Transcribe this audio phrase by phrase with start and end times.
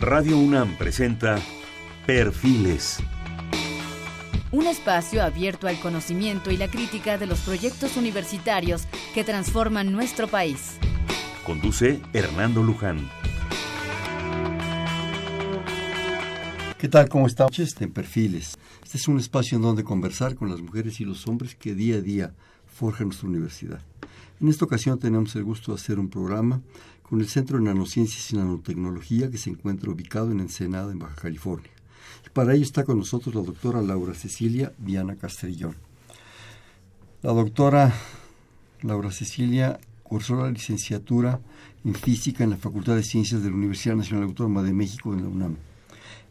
[0.00, 1.40] Radio UNAM presenta
[2.06, 2.98] Perfiles.
[4.52, 10.28] Un espacio abierto al conocimiento y la crítica de los proyectos universitarios que transforman nuestro
[10.28, 10.78] país.
[11.44, 13.08] Conduce Hernando Luján.
[16.78, 17.08] ¿Qué tal?
[17.08, 17.58] ¿Cómo estamos?
[17.58, 18.56] Este, en Perfiles.
[18.84, 21.96] Este es un espacio en donde conversar con las mujeres y los hombres que día
[21.96, 22.34] a día
[22.68, 23.80] forjan nuestra universidad.
[24.40, 26.60] En esta ocasión tenemos el gusto de hacer un programa
[27.08, 31.14] con el Centro de Nanociencias y Nanotecnología que se encuentra ubicado en Ensenada, en Baja
[31.14, 31.70] California.
[32.26, 35.76] Y para ello está con nosotros la doctora Laura Cecilia Diana Castrillón.
[37.22, 37.94] La doctora
[38.82, 41.40] Laura Cecilia cursó la licenciatura
[41.84, 45.22] en física en la Facultad de Ciencias de la Universidad Nacional Autónoma de México en
[45.22, 45.56] la UNAM.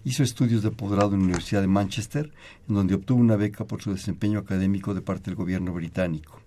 [0.05, 2.31] Hizo estudios de posgrado en la Universidad de Manchester,
[2.69, 6.39] en donde obtuvo una beca por su desempeño académico de parte del gobierno británico.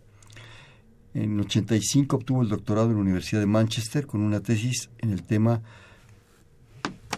[1.15, 5.23] En 85 obtuvo el doctorado en la Universidad de Manchester con una tesis en el
[5.23, 5.63] tema...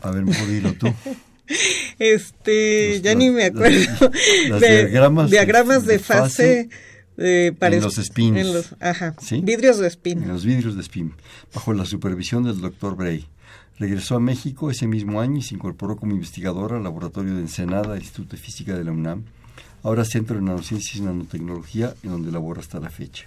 [0.01, 0.89] A ver, ¿me puedo tú?
[1.99, 4.11] Este, ya ni me acuerdo.
[4.49, 6.69] Las, diagramas, diagramas de, fase,
[7.17, 8.39] en los spins.
[8.39, 10.23] En los, ajá, vidrios de spin.
[10.23, 11.15] En los vidrios de spin,
[11.55, 13.27] bajo la supervisión del doctor Bray.
[13.79, 17.97] Regresó a México ese mismo año y se incorporó como investigadora al laboratorio de Ensenada,
[17.97, 19.25] Instituto de Física de la UNAM,
[19.83, 23.27] ahora Centro de Nanociencias y Nanotecnología, en donde labora hasta la fecha.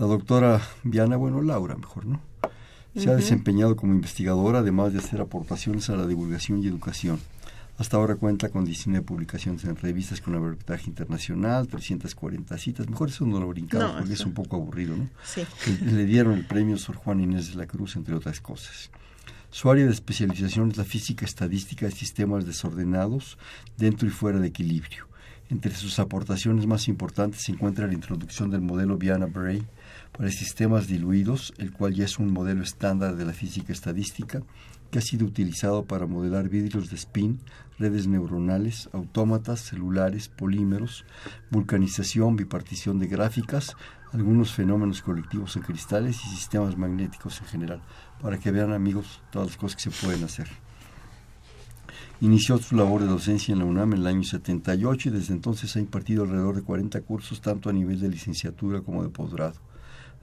[0.00, 2.22] La doctora Viana, bueno, Laura, mejor, ¿no?
[2.96, 7.20] Se ha desempeñado como investigadora, además de hacer aportaciones a la divulgación y educación.
[7.76, 12.88] Hasta ahora cuenta con 19 publicaciones en revistas con arbitraje internacional, 340 citas.
[12.88, 15.06] Mejor eso no lo brincamos porque es un poco aburrido, ¿no?
[15.22, 15.42] Sí.
[15.84, 18.90] Le, dieron el premio Sor Juan Inés de la Cruz, entre otras cosas.
[19.50, 23.36] Su área de especialización es la física estadística de sistemas desordenados
[23.76, 25.10] dentro y fuera de equilibrio.
[25.50, 29.66] Entre sus aportaciones más importantes se encuentra la introducción del modelo Viana-Bray,
[30.16, 34.42] para sistemas diluidos, el cual ya es un modelo estándar de la física estadística
[34.90, 37.38] que ha sido utilizado para modelar vidrios de spin,
[37.78, 41.04] redes neuronales, autómatas, celulares, polímeros,
[41.50, 43.76] vulcanización, bipartición de gráficas,
[44.12, 47.82] algunos fenómenos colectivos en cristales y sistemas magnéticos en general,
[48.20, 50.48] para que vean amigos todas las cosas que se pueden hacer.
[52.20, 55.74] Inició su labor de docencia en la UNAM en el año 78 y desde entonces
[55.76, 59.69] ha impartido alrededor de 40 cursos tanto a nivel de licenciatura como de posgrado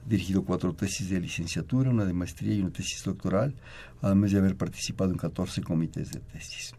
[0.06, 3.54] dirigido cuatro tesis de licenciatura, una de maestría y una tesis doctoral,
[4.00, 6.74] además de haber participado en 14 comités de tesis.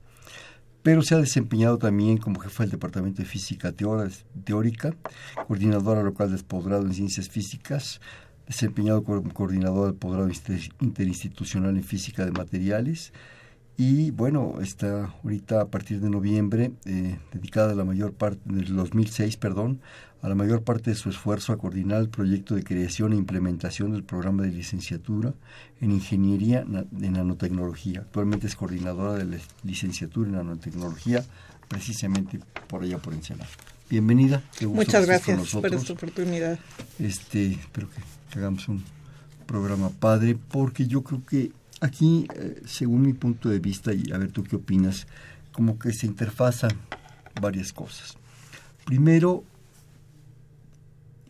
[0.82, 4.96] Pero se ha desempeñado también como jefa del Departamento de Física Teórica,
[5.48, 8.00] coordinadora local de posgrado en Ciencias Físicas,
[8.48, 10.30] desempeñado como coordinadora del posgrado
[10.80, 13.12] interinstitucional en Física de Materiales,
[13.82, 19.38] y bueno, está ahorita a partir de noviembre eh, dedicada la mayor parte, del 2006,
[19.38, 19.80] perdón,
[20.22, 23.92] a la mayor parte de su esfuerzo a coordinar el proyecto de creación e implementación
[23.94, 25.34] del programa de licenciatura
[25.80, 28.02] en Ingeniería de Nanotecnología.
[28.02, 31.24] Actualmente es coordinadora de la licenciatura en Nanotecnología,
[31.68, 33.50] precisamente por allá por Ensenada.
[33.90, 34.44] Bienvenida.
[34.62, 36.60] Muchas gracias por esta oportunidad.
[37.00, 38.84] Este, espero que hagamos un
[39.48, 41.52] programa padre, porque yo creo que
[41.82, 45.08] aquí, eh, según mi punto de vista, y a ver tú qué opinas,
[45.52, 46.72] como que se interfazan
[47.42, 48.18] varias cosas.
[48.86, 49.44] Primero,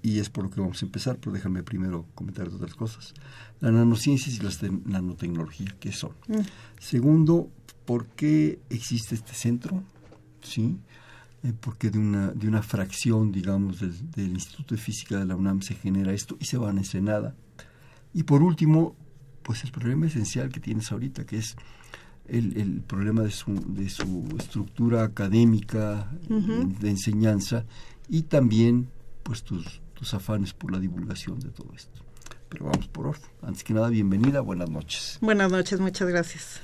[0.02, 3.14] y es por lo que vamos a empezar, pero déjame primero comentar otras cosas.
[3.60, 4.52] La nanociencias y la
[4.86, 6.12] nanotecnología, ¿qué son?
[6.28, 6.40] Mm.
[6.80, 7.50] Segundo,
[7.86, 9.84] ¿por qué existe este centro?
[10.42, 10.78] ¿Sí?
[11.44, 15.62] Eh, porque de una, de una fracción, digamos, del, Instituto de Física de la UNAM
[15.62, 17.36] se genera esto y se va a Ensenada.
[18.14, 18.96] Y por último,
[19.44, 21.56] pues el problema esencial que tienes ahorita, que es
[22.28, 27.66] el, el problema de su, de su estructura académica, de enseñanza,
[28.08, 28.90] y también
[29.24, 32.02] pues tus tus afanes por la divulgación de todo esto.
[32.48, 33.30] Pero vamos por orden.
[33.42, 35.18] Antes que nada, bienvenida, buenas noches.
[35.20, 36.62] Buenas noches, muchas gracias.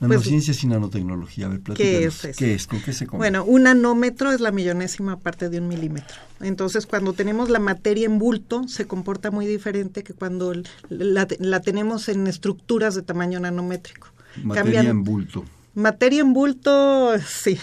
[0.00, 1.46] Nanociencias pues, y nanotecnología.
[1.46, 2.66] A ver, ¿Qué es ¿Qué es?
[2.66, 3.18] ¿Con qué se come?
[3.18, 6.16] Bueno, un nanómetro es la millonésima parte de un milímetro.
[6.40, 10.52] Entonces, cuando tenemos la materia en bulto, se comporta muy diferente que cuando
[10.90, 14.08] la, la tenemos en estructuras de tamaño nanométrico.
[14.44, 15.44] Materia en bulto.
[15.74, 17.56] Materia en bulto, sí.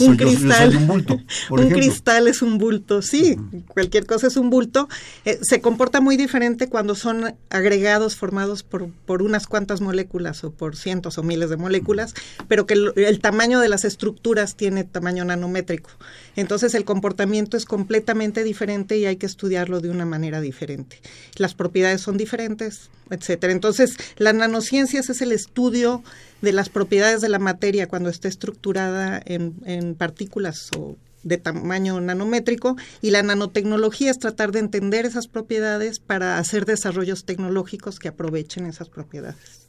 [0.00, 0.76] un cristal.
[0.76, 1.20] un bulto.
[1.50, 3.36] un cristal es un bulto, sí.
[3.68, 4.88] Cualquier cosa es un bulto.
[5.24, 10.50] Eh, se comporta muy diferente cuando son agregados formados por, por unas cuantas moléculas o
[10.50, 12.14] por cientos o miles de moléculas,
[12.46, 15.90] pero que el, tamaño de las estructuras tiene tamaño nanométrico.
[16.36, 21.00] Entonces el comportamiento es completamente diferente y hay que estudiarlo de una manera diferente.
[21.36, 23.52] Las propiedades son diferentes, etcétera.
[23.52, 26.02] Entonces, las nanociencias es el estudio
[26.42, 31.98] de las propiedades de la materia cuando está estructurada en, en partículas o de tamaño
[32.02, 38.08] nanométrico y la nanotecnología es tratar de entender esas propiedades para hacer desarrollos tecnológicos que
[38.08, 39.62] aprovechen esas propiedades.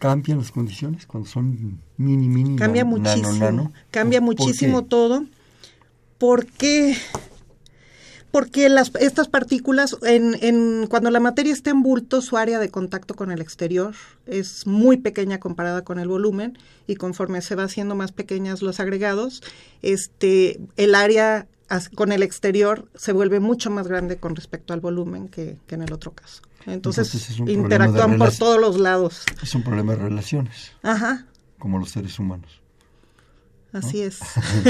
[0.00, 3.32] ¿Cambian las condiciones cuando son mini, mini, Cambia nano, muchísimo.
[3.34, 3.72] nano?
[3.92, 4.88] Cambia ¿Por- por muchísimo qué?
[4.88, 5.24] todo.
[6.18, 6.96] Porque
[8.30, 12.70] porque las, estas partículas, en, en, cuando la materia está en bulto, su área de
[12.70, 13.94] contacto con el exterior
[14.26, 18.80] es muy pequeña comparada con el volumen y conforme se va haciendo más pequeñas los
[18.80, 19.42] agregados,
[19.82, 21.46] este, el área
[21.94, 25.82] con el exterior se vuelve mucho más grande con respecto al volumen que, que en
[25.82, 26.42] el otro caso.
[26.66, 29.22] Entonces, interactúan por todos los lados.
[29.42, 31.26] Es un problema de relaciones, Ajá,
[31.58, 32.60] como los seres humanos.
[33.72, 34.18] así es.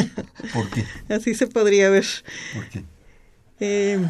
[0.54, 0.84] ¿Por qué?
[1.14, 2.06] así se podría ver.
[2.54, 2.84] ¿Por qué?
[3.60, 4.04] Eh,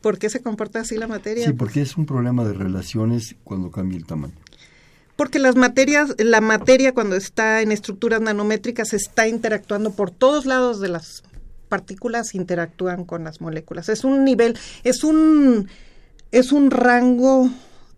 [0.00, 1.46] ¿Por qué se comporta así la materia?
[1.46, 4.34] Sí, porque es un problema de relaciones cuando cambia el tamaño.
[5.16, 10.80] Porque las materias, la materia cuando está en estructuras nanométricas está interactuando por todos lados
[10.80, 11.22] de las
[11.68, 13.90] partículas, interactúan con las moléculas.
[13.90, 15.68] Es un nivel, es un,
[16.32, 17.50] es un rango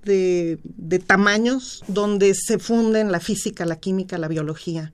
[0.05, 4.93] de, de tamaños donde se funden la física, la química, la biología.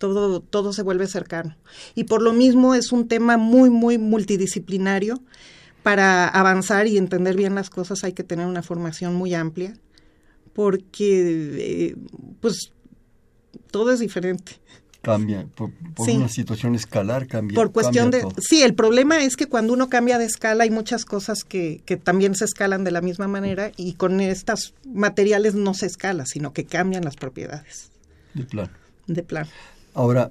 [0.00, 1.56] Todo, todo se vuelve cercano.
[1.94, 5.20] Y por lo mismo es un tema muy, muy multidisciplinario.
[5.82, 9.74] Para avanzar y entender bien las cosas hay que tener una formación muy amplia
[10.52, 11.96] porque eh,
[12.40, 12.72] pues
[13.70, 14.52] todo es diferente.
[15.02, 16.16] Cambia, por, por Sí.
[16.16, 17.54] una situación escalar cambia.
[17.54, 18.22] Por cuestión cambia de...
[18.34, 18.42] todo.
[18.42, 21.96] Sí, el problema es que cuando uno cambia de escala hay muchas cosas que, que
[21.96, 26.52] también se escalan de la misma manera y con estos materiales no se escala, sino
[26.52, 27.90] que cambian las propiedades
[28.34, 28.70] De plano.
[29.06, 29.48] de plano.
[29.94, 30.30] Ahora,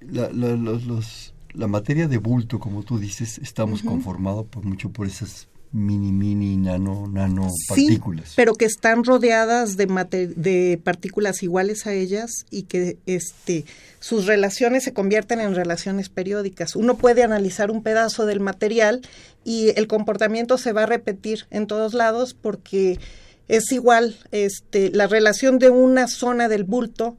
[0.00, 4.90] la, la- los- los- la materia de bulto, como tú dices, estamos conformados por mucho
[4.90, 8.28] por esas mini, mini, nano, nano partículas.
[8.30, 13.64] Sí, pero que están rodeadas de, mate- de partículas iguales a ellas y que este,
[14.00, 16.74] sus relaciones se convierten en relaciones periódicas.
[16.74, 19.00] Uno puede analizar un pedazo del material
[19.44, 22.98] y el comportamiento se va a repetir en todos lados porque
[23.46, 27.16] es igual este, la relación de una zona del bulto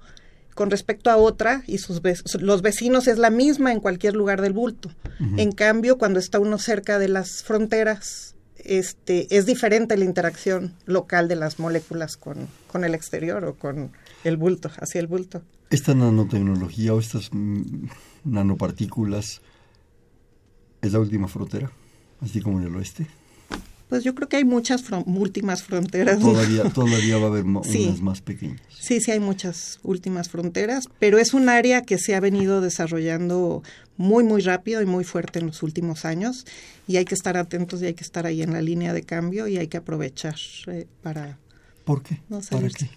[0.55, 4.41] con respecto a otra y sus ve- los vecinos es la misma en cualquier lugar
[4.41, 4.91] del bulto.
[5.37, 11.27] En cambio, cuando está uno cerca de las fronteras, este, es diferente la interacción local
[11.27, 13.91] de las moléculas con, con el exterior o con
[14.23, 15.41] el bulto, hacia el bulto.
[15.69, 17.85] Esta nanotecnología o estas mm,
[18.25, 19.41] nanopartículas
[20.81, 21.71] es la última frontera,
[22.19, 23.07] así como en el oeste.
[23.91, 26.17] Pues yo creo que hay muchas fron- últimas fronteras.
[26.19, 27.87] Todavía, todavía va a haber Sí.
[27.87, 28.61] unas más pequeñas.
[28.69, 33.63] Sí, sí hay muchas últimas fronteras, pero es un área que se ha venido desarrollando
[33.97, 36.45] muy, muy rápido y muy fuerte en los últimos años
[36.87, 39.47] y hay que estar atentos y hay que estar ahí en la línea de cambio
[39.49, 40.35] y hay que aprovechar
[40.67, 41.37] eh, para...
[41.83, 42.21] ¿Por qué?
[42.29, 42.89] No ¿Para qué?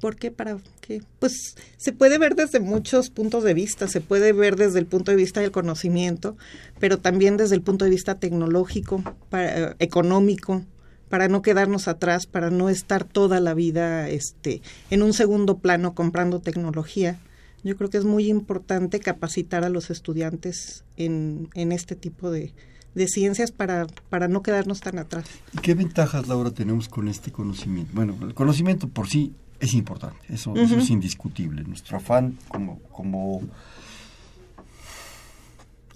[0.00, 0.30] ¿Por qué?
[0.30, 1.02] ¿Para qué?
[1.18, 5.10] Pues se puede ver desde muchos puntos de vista, se puede ver desde el punto
[5.10, 6.36] de vista del conocimiento,
[6.78, 9.02] pero también desde el punto de vista tecnológico,
[9.32, 10.64] eh, económico,
[11.08, 14.60] para no quedarnos atrás, para no estar toda la vida este,
[14.90, 17.18] en un segundo plano comprando tecnología.
[17.64, 22.52] Yo creo que es muy importante capacitar a los estudiantes en, en este tipo de,
[22.94, 25.24] de ciencias para, para no quedarnos tan atrás.
[25.52, 27.90] ¿Y qué ventajas, Laura, tenemos con este conocimiento?
[27.94, 31.62] Bueno, el conocimiento por sí es importante, eso, es indiscutible.
[31.64, 33.42] Nuestro afán como, como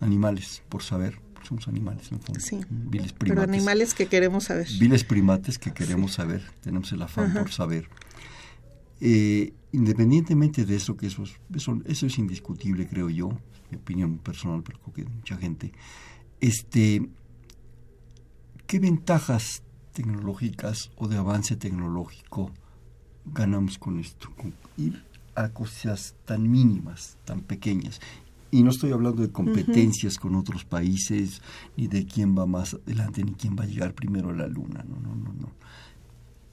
[0.00, 3.54] animales por saber, somos animales en el fondo, Sí, viles Pero primates.
[3.54, 4.68] animales que queremos saber.
[4.78, 7.40] Viles primates que queremos saber, tenemos el afán Ajá.
[7.40, 7.88] por saber.
[9.00, 13.30] Eh, independientemente de eso, que eso es, eso, eso es indiscutible, creo yo,
[13.70, 15.72] mi opinión personal, pero creo que mucha gente,
[16.40, 17.08] este,
[18.66, 22.50] ¿qué ventajas tecnológicas o de avance tecnológico
[23.24, 24.30] ganamos con esto?
[24.36, 25.02] Con ir
[25.34, 28.00] a cosas tan mínimas, tan pequeñas.
[28.50, 31.40] Y no estoy hablando de competencias con otros países,
[31.76, 34.84] ni de quién va más adelante, ni quién va a llegar primero a la luna.
[34.86, 35.50] No, no, no, no.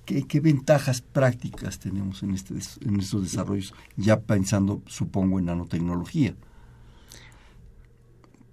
[0.05, 3.73] ¿Qué, qué ventajas prácticas tenemos en, este, en estos desarrollos?
[3.97, 6.35] Ya pensando, supongo, en nanotecnología.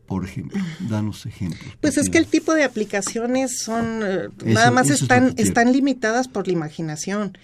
[0.07, 1.77] Por ejemplo, danos ejemplos.
[1.81, 5.73] Pues es que el tipo de aplicaciones son, eh, Eso- nada más es están, están
[5.73, 7.37] limitadas por la imaginación.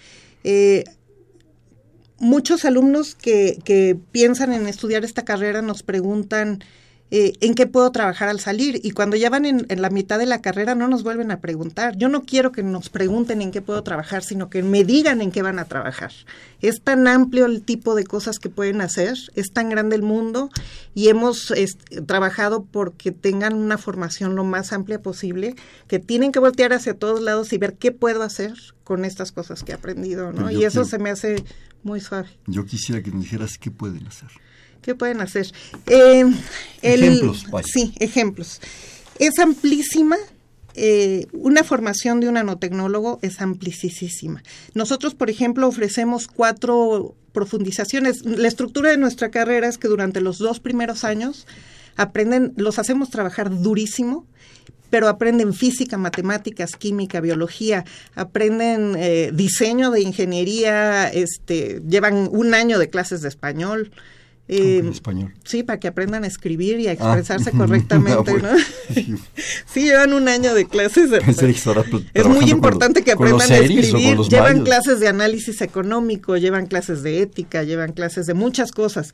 [0.43, 0.83] Eh,
[2.19, 6.63] muchos alumnos que, que piensan en estudiar esta carrera nos preguntan
[7.15, 10.17] eh, en qué puedo trabajar al salir y cuando ya van en, en la mitad
[10.17, 11.95] de la carrera no nos vuelven a preguntar.
[11.95, 15.31] Yo no quiero que nos pregunten en qué puedo trabajar, sino que me digan en
[15.31, 16.11] qué van a trabajar.
[16.59, 20.49] Es tan amplio el tipo de cosas que pueden hacer, es tan grande el mundo
[20.95, 21.77] y hemos es,
[22.07, 25.55] trabajado porque tengan una formación lo más amplia posible,
[25.87, 28.53] que tienen que voltear hacia todos lados y ver qué puedo hacer
[28.83, 30.49] con estas cosas que he aprendido, ¿no?
[30.49, 31.43] Y eso quiero- se me hace
[31.83, 32.29] muy suave.
[32.47, 34.29] Yo quisiera que nos dijeras qué pueden hacer.
[34.83, 35.47] ¿Qué pueden hacer?
[35.87, 36.25] Eh,
[36.83, 37.67] el- Ejemplos, vaya.
[37.71, 38.61] Sí, ejemplos.
[39.19, 40.17] Es amplísima
[40.75, 44.41] eh, una formación de un nanotecnólogo es amplísima.
[44.73, 48.25] Nosotros, por ejemplo, ofrecemos cuatro profundizaciones.
[48.25, 51.45] La estructura de nuestra carrera es que durante los dos primeros años
[51.95, 54.25] aprenden, los hacemos trabajar durísimo,
[54.89, 57.85] pero aprenden física, matemáticas, química, biología,
[58.15, 63.91] aprenden eh, diseño de ingeniería, este, llevan un año de clases de español.
[64.49, 65.33] Eh, español.
[65.45, 66.93] Sí, para que aprendan a escribir y a ah.
[66.93, 68.49] expresarse correctamente, ¿no?
[69.65, 71.09] sí, llevan un año de clases.
[71.09, 71.17] De,
[72.13, 74.17] es muy importante que aprendan a escribir.
[74.29, 79.13] Llevan clases de análisis económico, llevan clases de ética, llevan clases de muchas cosas.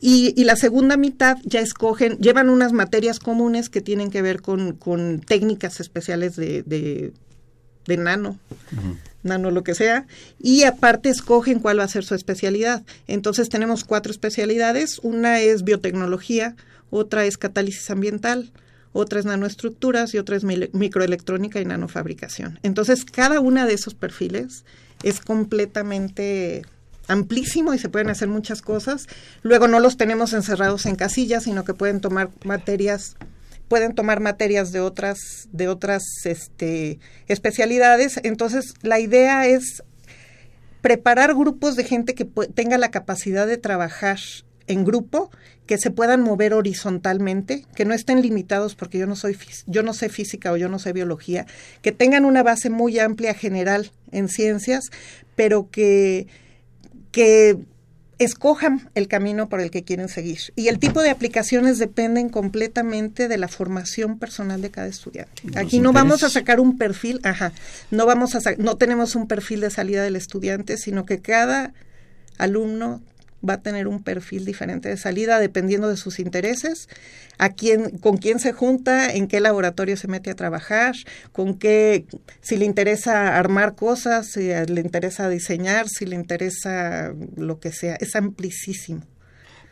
[0.00, 4.74] Y, la segunda mitad ya escogen, llevan unas materias comunes que tienen que ver con,
[4.74, 7.12] con técnicas especiales de, de,
[7.96, 8.38] nano,
[9.22, 10.06] nano lo que sea,
[10.38, 12.82] y aparte escogen cuál va a ser su especialidad.
[13.06, 16.54] Entonces tenemos cuatro especialidades, una es biotecnología,
[16.90, 18.50] otra es catálisis ambiental,
[18.92, 22.58] otra es nanoestructuras y otra es microelectrónica y nanofabricación.
[22.62, 24.64] Entonces cada una de esos perfiles
[25.02, 26.62] es completamente
[27.06, 29.06] amplísimo y se pueden hacer muchas cosas.
[29.42, 33.16] Luego no los tenemos encerrados en casillas, sino que pueden tomar materias
[33.68, 38.18] pueden tomar materias de otras de otras este, especialidades.
[38.22, 39.82] Entonces, la idea es
[40.80, 44.18] preparar grupos de gente que tenga la capacidad de trabajar
[44.66, 45.30] en grupo,
[45.66, 49.92] que se puedan mover horizontalmente, que no estén limitados porque yo no soy yo no
[49.92, 51.46] sé física o yo no sé biología,
[51.82, 54.84] que tengan una base muy amplia general en ciencias,
[55.34, 56.26] pero que
[57.10, 57.58] que
[58.18, 60.38] escojan el camino por el que quieren seguir.
[60.56, 65.42] Y el tipo de aplicaciones dependen completamente de la formación personal de cada estudiante.
[65.56, 67.52] Aquí no vamos a sacar un perfil, ajá,
[67.90, 71.72] no vamos a no tenemos un perfil de salida del estudiante, sino que cada
[72.38, 73.00] alumno
[73.46, 76.88] va a tener un perfil diferente de salida dependiendo de sus intereses,
[77.38, 80.94] a quién, con quién se junta, en qué laboratorio se mete a trabajar,
[81.32, 82.06] con qué,
[82.40, 87.96] si le interesa armar cosas, si le interesa diseñar, si le interesa lo que sea,
[87.96, 89.02] es amplísimo.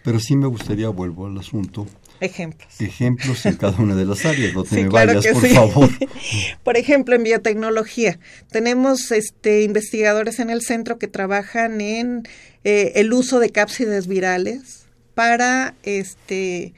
[0.05, 1.87] Pero sí me gustaría, vuelvo al asunto,
[2.21, 2.81] Ejemplos.
[2.81, 5.91] Ejemplos en cada una de las áreas, no te me vayas, por favor.
[6.65, 8.19] por ejemplo, en biotecnología,
[8.51, 12.29] tenemos este, investigadores en el centro que trabajan en
[12.65, 16.75] eh, el uso de cápsides virales para este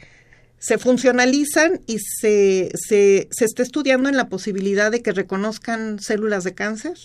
[0.60, 6.42] se funcionalizan y se, se, se está estudiando en la posibilidad de que reconozcan células
[6.42, 6.96] de cáncer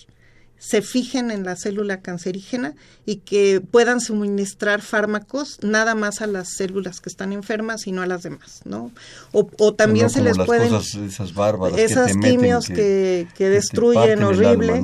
[0.58, 6.54] se fijen en la célula cancerígena y que puedan suministrar fármacos nada más a las
[6.56, 8.90] células que están enfermas y no a las demás, ¿no?
[9.32, 14.82] O, también se les pueden esas bárbaras esas quimios que, que, destruyen horrible,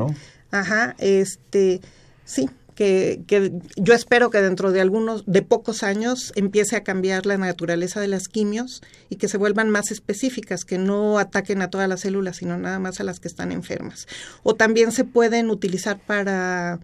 [0.50, 1.80] ajá, este,
[2.24, 2.50] sí,
[2.80, 8.00] que, yo espero que dentro de algunos, de pocos años, empiece a cambiar la naturaleza
[8.00, 12.00] de las quimios y que se vuelvan más específicas, que no ataquen a todas las
[12.00, 14.08] células, sino nada más a las que están enfermas.
[14.42, 16.80] O también se pueden utilizar para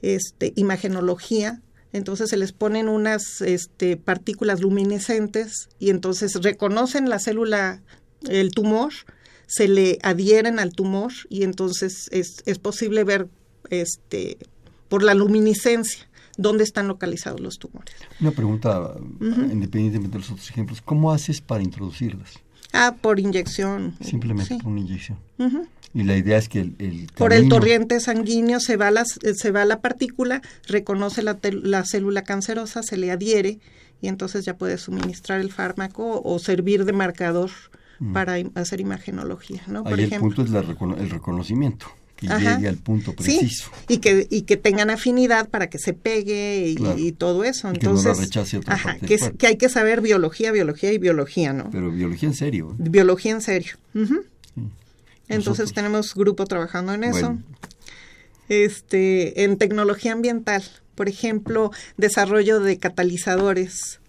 [0.00, 1.60] este, imagenología,
[1.92, 7.82] entonces se les ponen unas este, partículas luminescentes y entonces reconocen la célula,
[8.28, 8.92] el tumor,
[9.48, 13.26] se le adhieren al tumor y entonces es, es posible ver
[13.70, 14.38] este,
[14.92, 16.06] por la luminiscencia
[16.36, 17.94] dónde están localizados los tumores.
[18.20, 22.34] Una pregunta, independientemente de los otros ejemplos, ¿cómo haces para introducirlas?
[22.74, 23.96] Ah, por inyección.
[24.02, 25.16] Simplemente por una inyección.
[25.94, 29.64] Y la idea es que el, por el torrente sanguíneo se va, la, se va
[29.64, 33.60] la partícula, reconoce la, la célula cancerosa, se le adhiere
[34.02, 37.48] y entonces ya puede suministrar el fármaco o servir de marcador
[38.12, 39.62] para hacer imagenología.
[39.68, 39.84] ¿no?
[39.86, 41.86] Ahí el punto es el reconocimiento
[42.22, 43.70] y llegue al punto preciso.
[43.88, 47.68] y que, y que tengan afinidad para que se pegue y, todo eso.
[47.68, 51.52] Entonces, que no rechace otra ajá, que, que, hay que saber biología, biología y biología,
[51.52, 51.70] ¿no?
[51.70, 52.76] Pero biología en serio.
[52.78, 52.88] ¿eh?
[52.90, 53.74] Biología en serio.
[55.28, 57.38] Entonces tenemos grupo trabajando en eso.
[58.48, 60.62] Este, en tecnología ambiental,
[60.94, 64.00] por ejemplo, desarrollo de catalizadores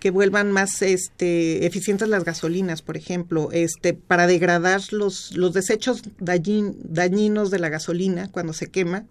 [0.00, 6.02] que vuelvan más este, eficientes las gasolinas, por ejemplo, este, para degradar los, los desechos
[6.18, 9.04] dañinos de la gasolina cuando se quema,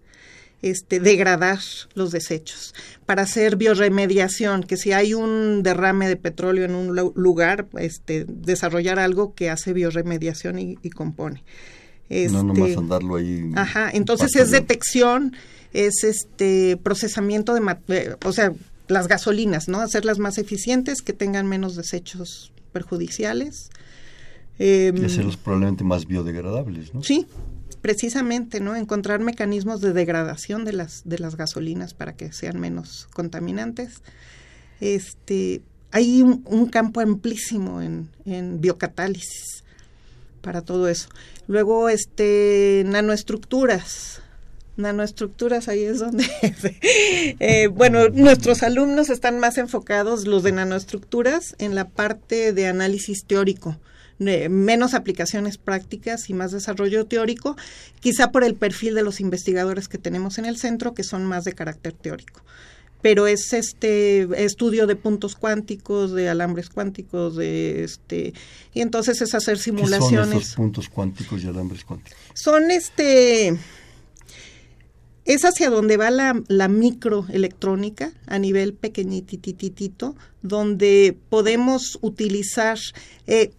[0.61, 1.59] este, degradar
[1.93, 2.73] los desechos,
[3.05, 8.99] para hacer bioremediación, que si hay un derrame de petróleo en un lugar, este, desarrollar
[8.99, 11.43] algo que hace bioremediación y, compone.
[12.09, 13.51] no nomás este, andarlo ahí.
[13.55, 15.33] Ajá, entonces es detección,
[15.71, 18.51] es este procesamiento de, eh, o sea,
[18.89, 19.79] las gasolinas, ¿no?
[19.79, 23.69] Hacerlas más eficientes, que tengan menos desechos perjudiciales.
[24.57, 27.03] Eh, y hacerlos probablemente más biodegradables, ¿no?
[27.03, 27.27] Sí,
[27.81, 28.75] precisamente, ¿no?
[28.75, 34.01] Encontrar mecanismos de degradación de las, de las gasolinas para que sean menos contaminantes.
[34.81, 39.63] Este, hay un, campo amplísimo en, en biocatálisis
[40.41, 41.09] para todo eso.
[41.47, 44.21] Luego, este, nanoestructuras.
[44.79, 46.25] Nanoestructuras, ahí es donde,
[47.39, 53.25] eh, bueno, nuestros alumnos están más enfocados, los de nanoestructuras, en la parte de análisis
[53.25, 53.77] teórico
[54.19, 57.55] menos aplicaciones prácticas y más desarrollo teórico,
[58.01, 61.45] quizá por el perfil de los investigadores que tenemos en el centro, que son más
[61.45, 62.41] de carácter teórico
[63.01, 68.33] pero es este estudio de puntos cuánticos, de alambres cuánticos, de este
[68.73, 70.09] y entonces es hacer simulaciones.
[70.09, 72.19] ¿Qué son esos puntos cuánticos y alambres cuánticos?
[72.33, 73.57] Son este
[75.29, 82.79] es hacia donde va la, microelectrónica a nivel pequeñitititito, donde podemos utilizar
[83.27, 83.51] eh,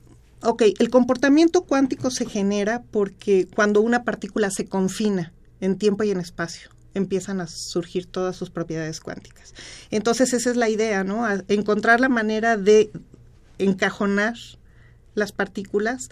[0.43, 6.11] Ok, el comportamiento cuántico se genera porque cuando una partícula se confina en tiempo y
[6.11, 9.55] en espacio empiezan a surgir todas sus propiedades cuánticas.
[9.91, 11.27] Entonces esa es la idea, ¿no?
[11.49, 12.91] encontrar la manera de
[13.59, 14.35] encajonar
[15.15, 16.09] las partículas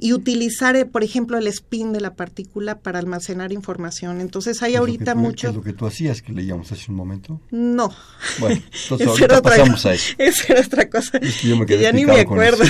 [0.00, 4.20] y utilizar, eh, por ejemplo, el spin de la partícula para almacenar información.
[4.20, 5.48] Entonces hay ahorita mucho...
[5.48, 7.40] ¿Es lo que tú hacías que leíamos hace un momento?
[7.50, 7.92] No.
[8.38, 10.14] Bueno, entonces ahorita pasamos a eso.
[10.18, 12.62] Esa era otra cosa que, ya ni me acuerdo.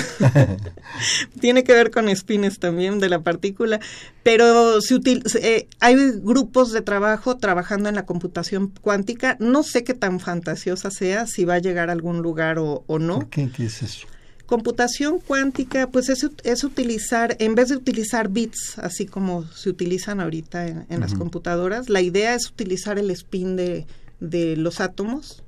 [1.40, 3.78] Tiene que ver con spines también de la partícula,
[4.22, 4.98] pero se
[5.42, 9.36] eh, hay grupos de trabajo trabajando en la computación cuántica.
[9.38, 12.98] No sé qué tan fantasiosa sea, si va a llegar a algún lugar o, o
[12.98, 13.16] no.
[13.16, 13.50] ¿Por qué?
[13.54, 14.06] ¿Qué es eso?
[14.48, 20.20] Computación cuántica, pues es, es, utilizar, en vez de utilizar bits, así como se utilizan
[20.20, 23.86] ahorita en, las computadoras, la idea es utilizar el spin de,
[24.20, 25.42] de los átomos,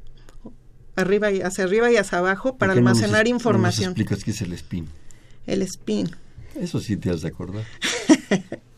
[0.96, 3.86] arriba y hacia arriba y hacia abajo, para almacenar información.
[3.86, 4.86] No explicas qué es el spin?
[5.46, 6.10] El spin.
[6.54, 7.64] Eso sí te has de acordar.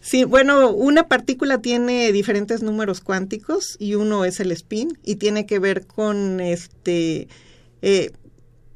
[0.00, 5.46] Sí, bueno, una partícula tiene diferentes números cuánticos y uno es el spin y tiene
[5.46, 7.28] que ver con este
[7.80, 8.12] eh,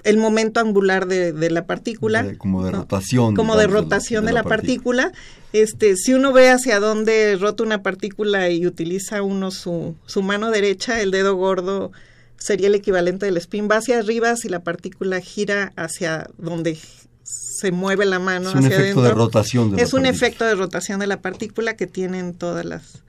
[0.09, 2.35] el momento angular de, la partícula.
[2.39, 3.35] como de rotación.
[3.35, 5.13] Como de rotación de, la, partícula.
[5.53, 10.51] Este, si uno ve hacia dónde rota una partícula y utiliza uno su, su mano
[10.51, 11.93] derecha, el dedo gordo
[12.39, 13.69] sería el equivalente del spin.
[13.71, 16.79] Va hacia arriba si la partícula gira hacia donde
[17.23, 18.49] se mueve la mano.
[18.49, 19.79] Es un efecto de rotación.
[19.79, 23.03] es un efecto de rotación de la partícula que tienen todas las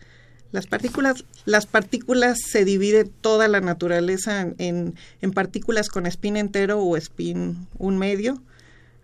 [0.51, 6.79] las partículas, las partículas se divide toda la naturaleza en, en partículas con spin entero
[6.79, 8.41] o spin un medio.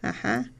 [0.01, 0.51] Ajá.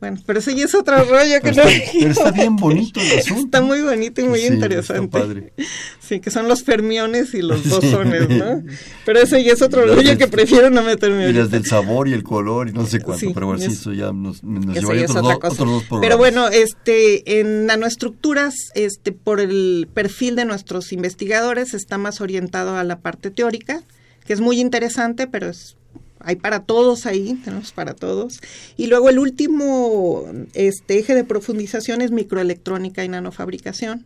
[0.00, 1.62] Bueno, pero ese ya es otro rollo que no.
[1.92, 3.44] pero está bien bonito el asunto.
[3.44, 5.08] Está muy bonito y muy interesante.
[5.08, 5.52] padre.
[5.98, 8.62] Sí, que son los fermiones y los bosones, ¿no?
[9.04, 11.28] Pero ese ya es otro rollo que prefiero no meterme.
[11.28, 13.92] Y las del sabor y el color y no sé cuánto, pero bueno, sí, eso
[13.92, 16.00] ya nos, nos llevaría otros, dos, otros dos programas.
[16.00, 22.76] Pero bueno, este, en nanoestructuras, este, por el perfil de nuestros investigadores, está más orientado
[22.76, 23.82] a la parte teórica,
[24.24, 25.76] que es muy interesante, pero es
[26.20, 28.40] hay para todos ahí, tenemos para todos.
[28.76, 34.04] Y luego el último este, eje de profundización es microelectrónica y nanofabricación.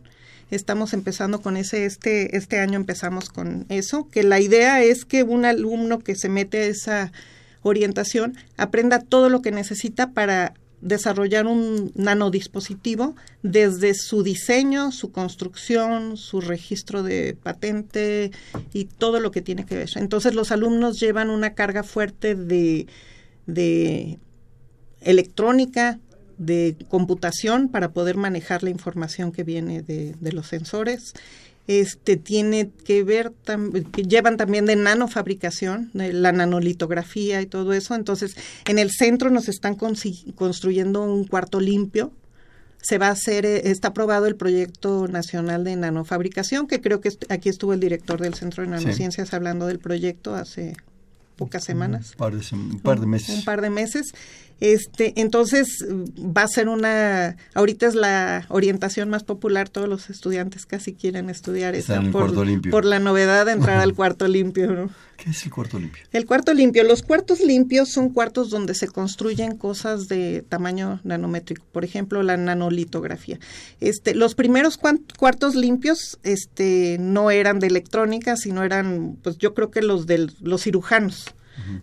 [0.51, 5.23] Estamos empezando con ese, este, este año empezamos con eso, que la idea es que
[5.23, 7.11] un alumno que se mete a esa
[7.63, 16.17] orientación aprenda todo lo que necesita para desarrollar un nanodispositivo desde su diseño, su construcción,
[16.17, 18.31] su registro de patente
[18.73, 19.89] y todo lo que tiene que ver.
[19.95, 22.87] Entonces los alumnos llevan una carga fuerte de,
[23.47, 24.19] de
[25.01, 25.99] electrónica,
[26.37, 31.13] de computación para poder manejar la información que viene de, de los sensores
[31.67, 33.31] este tiene que ver
[33.93, 37.95] que llevan también de nanofabricación, de la nanolitografía y todo eso.
[37.95, 42.11] Entonces, en el centro nos están construyendo un cuarto limpio.
[42.81, 47.11] Se va a hacer, eh, está aprobado el proyecto nacional de nanofabricación, que creo que
[47.29, 50.75] aquí estuvo el director del Centro de Nanociencias hablando del proyecto hace
[51.37, 52.11] pocas semanas.
[52.11, 53.37] Un par de, un par de meses.
[53.37, 54.13] Un par de meses.
[54.59, 55.85] Este, entonces
[56.19, 61.29] va a ser una, ahorita es la orientación más popular, todos los estudiantes casi quieren
[61.29, 62.33] estudiar esa por,
[62.69, 64.89] por, la novedad de entrar al cuarto limpio.
[65.17, 66.03] ¿Qué es el cuarto limpio?
[66.11, 71.65] El cuarto limpio, los cuartos limpios son cuartos donde se construyen cosas de tamaño nanométrico,
[71.71, 73.39] por ejemplo, la nanolitografía.
[73.79, 79.71] Este, los primeros cuartos limpios este, no eran de electrónica, sino eran, pues yo creo
[79.71, 81.33] que los de los cirujanos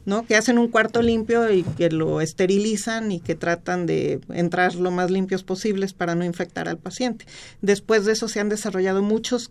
[0.05, 0.27] ¿no?
[0.27, 4.91] Que hacen un cuarto limpio y que lo esterilizan y que tratan de entrar lo
[4.91, 7.27] más limpios posibles para no infectar al paciente.
[7.63, 9.51] Después de eso se han desarrollado muchos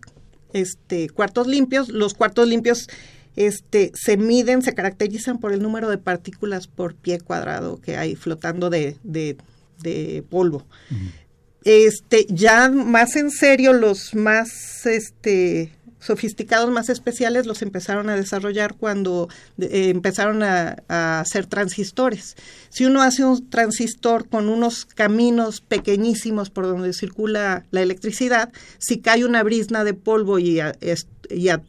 [0.52, 1.88] este, cuartos limpios.
[1.88, 2.88] Los cuartos limpios
[3.36, 8.16] este, se miden, se caracterizan por el número de partículas por pie cuadrado que hay
[8.16, 10.66] flotando de, de, polvo.
[11.64, 18.74] Este, ya más en serio, los más este, sofisticados, más especiales, los empezaron a desarrollar
[18.74, 20.82] cuando eh, empezaron a,
[21.20, 22.36] hacer transistores.
[22.70, 28.98] Si uno hace un transistor con unos caminos pequeñísimos por donde circula la electricidad, si
[28.98, 30.60] cae una brisna de polvo y,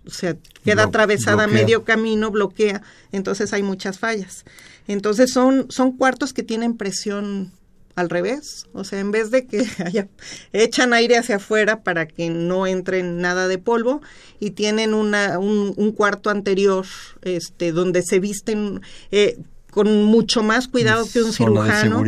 [0.07, 4.43] se queda atravesada medio camino, bloquea, entonces hay muchas fallas.
[4.87, 7.51] Entonces son, son cuartos que tienen presión
[7.95, 10.07] al revés, o sea, en vez de que haya,
[10.53, 14.01] echan aire hacia afuera para que no entre nada de polvo
[14.39, 16.85] y tienen una, un, cuarto anterior
[17.21, 19.37] este, donde se visten eh,
[19.71, 22.03] con mucho más cuidado que un cirujano.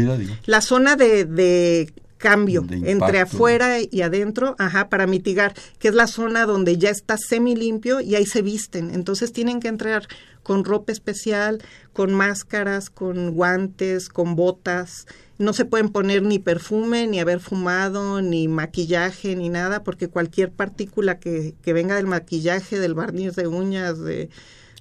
[0.46, 1.92] La zona de, de
[2.24, 7.18] cambio entre afuera y adentro, ajá, para mitigar, que es la zona donde ya está
[7.18, 8.92] semi limpio y ahí se visten.
[8.92, 10.08] Entonces tienen que entrar
[10.42, 15.06] con ropa especial, con máscaras, con guantes, con botas.
[15.38, 20.50] No se pueden poner ni perfume, ni haber fumado, ni maquillaje, ni nada, porque cualquier
[20.50, 24.30] partícula que, que venga del maquillaje, del barniz de uñas, de,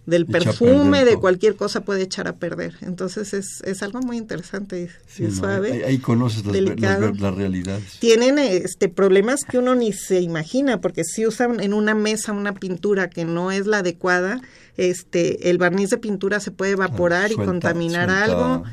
[0.04, 2.74] del perfume, de cualquier cosa puede echar a perder.
[2.80, 5.84] Entonces es, es algo muy interesante y, suave.
[5.84, 7.98] ahí, conoces las, las, realidades.
[8.00, 12.54] Tienen este problemas que uno ni se imagina, porque si usan en una mesa una
[12.54, 14.40] pintura que no es la adecuada,
[14.76, 18.64] este el barniz de pintura se puede evaporar y contaminar algo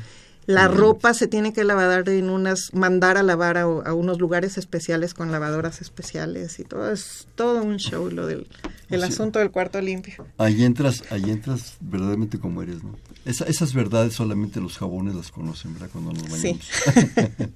[0.46, 5.14] la ropa se tiene que lavar en unas, mandar a lavar a, unos lugares especiales
[5.14, 8.46] con lavadoras especiales y todo es todo un show lo del
[8.88, 10.26] el asunto del cuarto limpio.
[10.36, 12.96] Ahí entras, ahí entras verdaderamente como eres, ¿no?
[13.24, 15.90] esas verdades solamente los jabones las conocen, ¿verdad?
[15.92, 16.68] Cuando nos bañamos.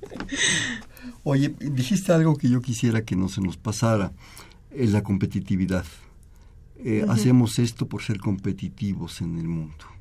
[1.25, 4.13] Oye, dijiste algo que yo quisiera que no se nos pasara,
[4.71, 5.85] eh, la competitividad.
[6.79, 9.94] Eh, hacemos esto por ser competitivos en el mundo.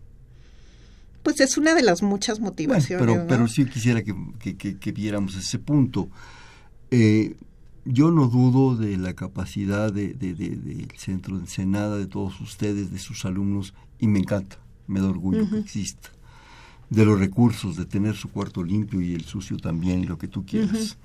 [1.23, 3.05] Pues es una de las muchas motivaciones.
[3.05, 6.09] pero, pero sí quisiera que, viéramos ese punto.
[6.91, 7.35] Eh,
[7.85, 12.91] yo no dudo de la capacidad del de, de, Centro de Ensenada, de todos ustedes,
[12.91, 14.57] de sus alumnos, y me encanta,
[14.87, 16.09] me da orgullo que exista.
[16.89, 20.27] De los recursos, de tener su cuarto limpio y el sucio también, y lo que
[20.27, 20.97] tú quieras.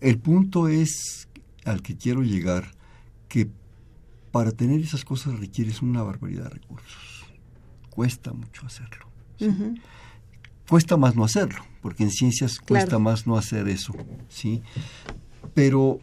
[0.00, 1.28] El punto es
[1.64, 2.72] al que quiero llegar,
[3.28, 3.48] que
[4.30, 7.24] para tener esas cosas requieres una barbaridad de recursos.
[7.90, 9.13] Cuesta mucho hacerlo.
[10.68, 13.92] Cuesta más no hacerlo, porque en ciencias cuesta más no hacer eso,
[14.28, 14.62] ¿sí?
[15.52, 16.00] Pero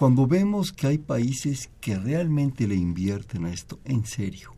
[0.00, 4.54] cuando vemos que hay países que realmente le invierten a esto, en serio,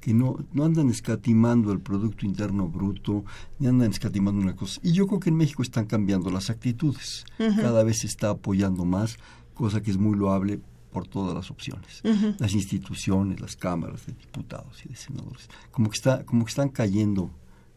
[0.00, 3.24] que no, no andan escatimando el Producto Interno Bruto,
[3.60, 4.80] ni andan escatimando una cosa.
[4.82, 7.24] Y yo creo que en México están cambiando las actitudes.
[7.36, 9.16] Cada vez se está apoyando más,
[9.54, 12.02] cosa que es muy loable por todas las opciones.
[12.38, 16.68] Las instituciones, las cámaras de diputados y de senadores, como que, está, como que están
[16.68, 17.30] cayendo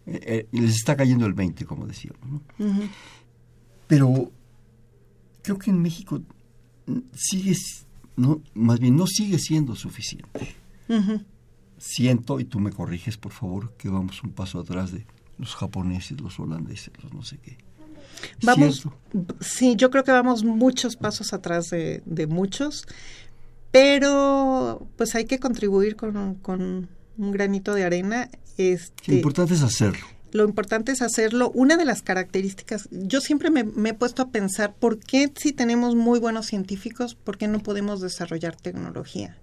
[0.06, 2.42] eh, eh, les está cayendo el 20, como decíamos.
[3.88, 4.32] Pero
[5.42, 6.22] creo que en México
[7.14, 7.56] sigue,
[8.16, 10.56] no, más bien no sigue siendo suficiente.
[11.78, 15.06] Siento, y tú me corriges por favor, que vamos un paso atrás de
[15.38, 17.58] los japoneses, los holandeses, los no sé qué.
[18.44, 18.88] Vamos,
[19.42, 22.86] sí, yo creo que vamos muchos pasos atrás de, de muchos,
[23.72, 29.64] pero pues hay que contribuir con, con un granito de arena este, lo importante es
[29.64, 30.06] hacerlo.
[30.32, 31.52] Lo importante es hacerlo.
[31.54, 35.96] Una de las características, yo siempre me, he puesto a pensar, ¿por qué si tenemos
[35.96, 39.38] muy buenos científicos, por qué no podemos desarrollar tecnología?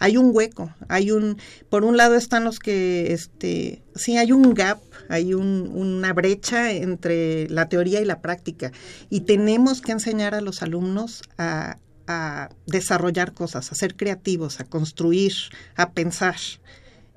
[0.00, 4.52] Hay un hueco, hay un, por un lado están los que, este, sí, hay un
[4.52, 8.72] gap, hay una brecha entre la teoría y la práctica
[9.10, 14.64] y tenemos que enseñar a los alumnos a, a desarrollar cosas, a ser creativos, a
[14.64, 15.34] construir,
[15.76, 16.36] a pensar.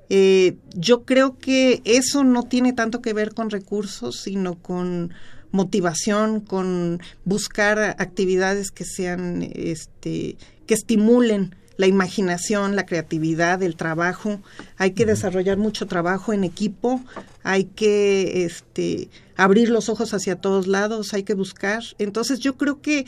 [0.08, 5.12] Eh, yo creo que eso no tiene tanto que ver con recursos, sino con
[5.50, 14.40] motivación, con buscar actividades que sean, este, que estimulen la imaginación, la creatividad, el trabajo.
[14.76, 17.02] Hay que desarrollar mucho trabajo en equipo,
[17.42, 21.82] hay que este, abrir los ojos hacia todos lados, hay que buscar.
[21.98, 23.06] Entonces yo creo que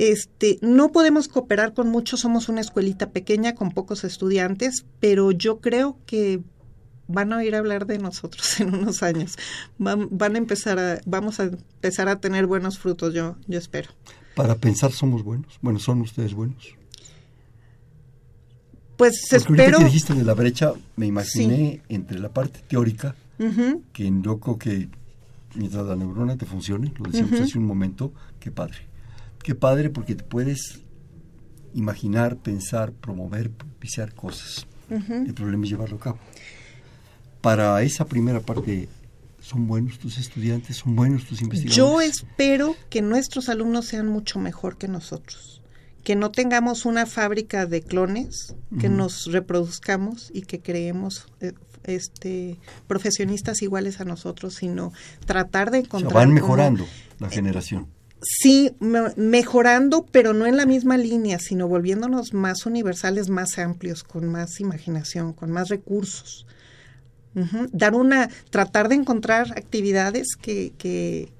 [0.00, 5.60] este, no podemos cooperar con muchos, somos una escuelita pequeña con pocos estudiantes, pero yo
[5.60, 6.40] creo que
[7.06, 9.36] van a oír hablar de nosotros en unos años.
[9.76, 13.90] Van, a empezar a, vamos a empezar a tener buenos frutos, yo, yo espero.
[14.34, 15.58] Para pensar somos buenos.
[15.60, 16.74] Bueno, son ustedes buenos.
[18.96, 19.78] Pues Porque espero.
[19.80, 23.14] que dijiste de la brecha, me imaginé entre la parte teórica,
[23.92, 24.88] que en loco que
[25.54, 28.89] mientras la neurona te funcione, lo decíamos hace un momento, qué padre
[29.42, 30.80] Qué padre porque te puedes
[31.74, 34.66] imaginar, pensar, promover, propiciar cosas.
[34.90, 36.18] El problema es llevarlo a cabo.
[37.40, 38.88] Para esa primera parte,
[39.40, 40.78] ¿son buenos tus estudiantes?
[40.78, 41.76] ¿Son buenos tus investigadores?
[41.76, 45.60] Yo espero que nuestros alumnos sean mucho mejor que nosotros
[46.04, 51.52] que no tengamos una fábrica de clones, que nos reproduzcamos y que creemos eh,
[51.84, 54.92] este profesionistas iguales a nosotros, sino
[55.26, 56.12] tratar de encontrar...
[56.14, 56.86] van mejorando
[57.18, 57.88] la generación.
[58.22, 58.72] Sí,
[59.16, 64.60] mejorando, pero no en la misma línea, sino volviéndonos más universales, más amplios, con más
[64.60, 66.46] imaginación, con más recursos.
[67.72, 71.32] Dar una, tratar de encontrar actividades que, que,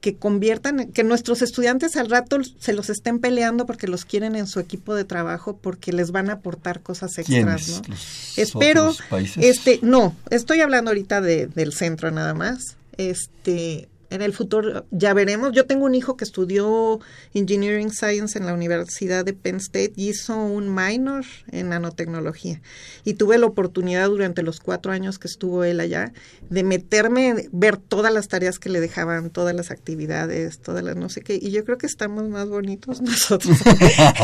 [0.00, 4.46] que conviertan, que nuestros estudiantes al rato se los estén peleando porque los quieren en
[4.46, 7.94] su equipo de trabajo porque les van a aportar cosas extras, ¿no?
[8.36, 8.94] Espero,
[9.36, 12.76] este, no, estoy hablando ahorita de, del centro nada más.
[12.96, 15.52] Este, en el futuro ya veremos.
[15.52, 17.00] Yo tengo un hijo que estudió
[17.34, 22.62] Engineering Science en la Universidad de Penn State y hizo un minor en nanotecnología.
[23.04, 26.12] Y tuve la oportunidad durante los cuatro años que estuvo él allá
[26.48, 31.08] de meterme, ver todas las tareas que le dejaban, todas las actividades, todas las no
[31.08, 31.38] sé qué.
[31.40, 33.58] Y yo creo que estamos más bonitos nosotros.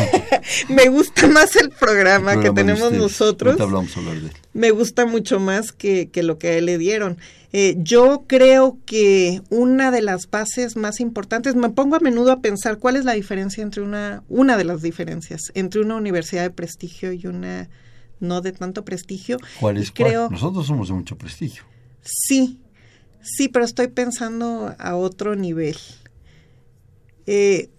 [0.68, 3.56] Me gusta más el programa, que tenemos nosotros.
[4.52, 7.18] Me gusta mucho más que, que lo que a él le dieron.
[7.52, 12.40] Eh, yo creo que una de las bases más importantes, me pongo a menudo a
[12.40, 16.50] pensar cuál es la diferencia entre una, una de las diferencias entre una universidad de
[16.50, 17.68] prestigio y una
[18.20, 19.38] no de tanto prestigio.
[19.58, 19.90] ¿Cuál es?
[19.90, 21.64] Creo, Nosotros somos de mucho prestigio.
[22.02, 22.60] Sí,
[23.22, 25.76] sí, pero estoy pensando a otro nivel.
[27.26, 27.70] Eh,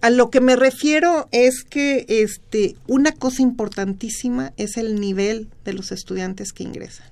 [0.00, 5.74] a lo que me refiero es que este, una cosa importantísima es el nivel de
[5.74, 7.09] los estudiantes que ingresan.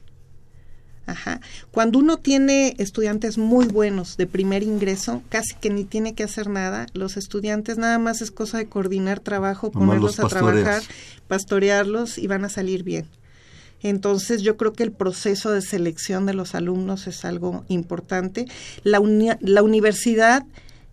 [1.09, 1.40] Ajá.
[1.71, 6.51] Cuando uno tiene estudiantes muy buenos de primer ingreso, casi que ni tiene que hacer
[6.51, 6.85] nada.
[6.92, 10.83] Los estudiantes nada más es cosa de coordinar trabajo, ponerlos a trabajar,
[11.27, 13.07] pastorearlos y van a salir bien.
[13.83, 18.44] Entonces yo creo que el proceso de selección de los alumnos es algo importante.
[18.83, 19.01] La,
[19.40, 20.44] la universidad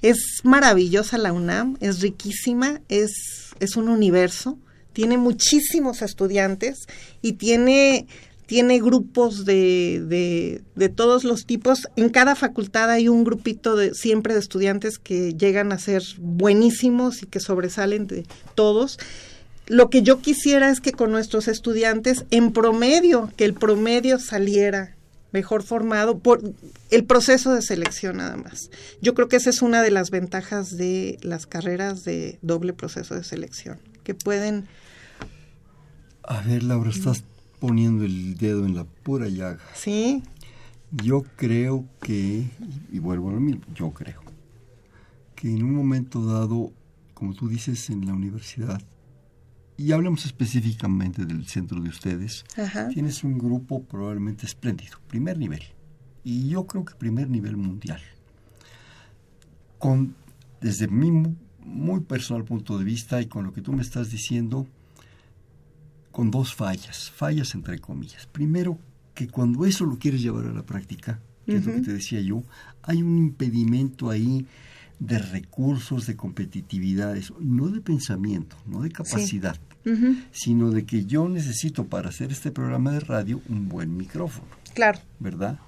[0.01, 4.57] es maravillosa, la UNAM, es riquísima, es, es un universo,
[4.93, 6.87] tiene muchísimos estudiantes
[7.21, 8.07] y tiene
[8.45, 11.87] tiene grupos de, de, todos los tipos.
[11.95, 17.23] En cada facultad hay un grupito de siempre de estudiantes que llegan a ser buenísimos
[17.23, 18.99] y que sobresalen de todos.
[19.67, 24.95] Lo que yo quisiera es que con nuestros estudiantes, en promedio, que el promedio saliera
[25.31, 26.41] mejor formado por
[26.91, 28.69] el proceso de selección nada más.
[29.01, 33.15] Yo creo que esa es una de las ventajas de las carreras de doble proceso
[33.15, 34.67] de selección, que pueden...
[36.23, 37.23] A ver, Laura, estás
[37.65, 39.59] poniendo el dedo en la pura llaga.
[39.73, 40.21] Sí.
[40.91, 42.47] Yo creo que,
[42.91, 44.21] y vuelvo a lo mismo, yo creo,
[45.35, 46.71] que en un momento dado,
[47.15, 48.79] como tú dices, en la universidad,
[49.77, 52.45] y hablemos específicamente del centro de ustedes,
[52.93, 55.63] tienes un grupo probablemente espléndido, primer nivel,
[56.23, 57.99] y yo creo que primer nivel mundial,
[59.79, 60.15] con,
[60.61, 61.11] desde mi
[61.63, 64.67] muy personal punto de vista y con lo que tú me estás diciendo,
[66.15, 68.25] con dos fallas, fallas entre comillas.
[68.27, 68.79] Primero,
[69.13, 72.21] que cuando eso lo quieres llevar a la práctica, que es lo que te decía
[72.21, 72.41] yo,
[72.83, 74.47] hay un impedimento ahí
[74.97, 79.57] de recursos, de competitividad, no de pensamiento, no de capacidad,
[80.31, 84.47] sino de que yo necesito para hacer este programa de radio un buen micrófono.
[84.73, 84.99] Claro.
[85.19, 85.59] ¿Verdad?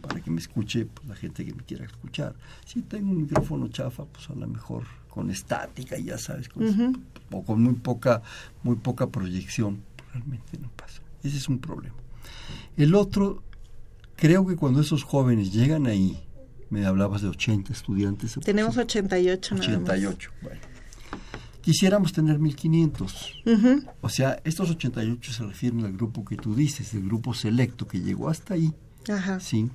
[0.00, 2.34] Para que me escuche pues, la gente que me quiera escuchar.
[2.64, 7.42] Si tengo un micrófono chafa, pues a lo mejor con estática, ya sabes, con, o
[7.42, 8.22] con muy poca,
[8.62, 9.82] muy poca proyección,
[10.12, 11.00] realmente no pasa.
[11.22, 11.96] Ese es un problema.
[12.76, 13.42] El otro,
[14.16, 16.22] creo que cuando esos jóvenes llegan ahí,
[16.70, 18.38] me hablabas de 80 estudiantes.
[18.44, 19.54] Tenemos 88.
[19.54, 20.60] 88, bueno.
[21.62, 23.42] Quisiéramos tener 1500.
[24.00, 28.00] O sea, estos 88 se refieren al grupo que tú dices, el grupo selecto que
[28.00, 28.72] llegó hasta ahí.
[29.08, 29.40] Ajá.
[29.40, 29.68] Sí.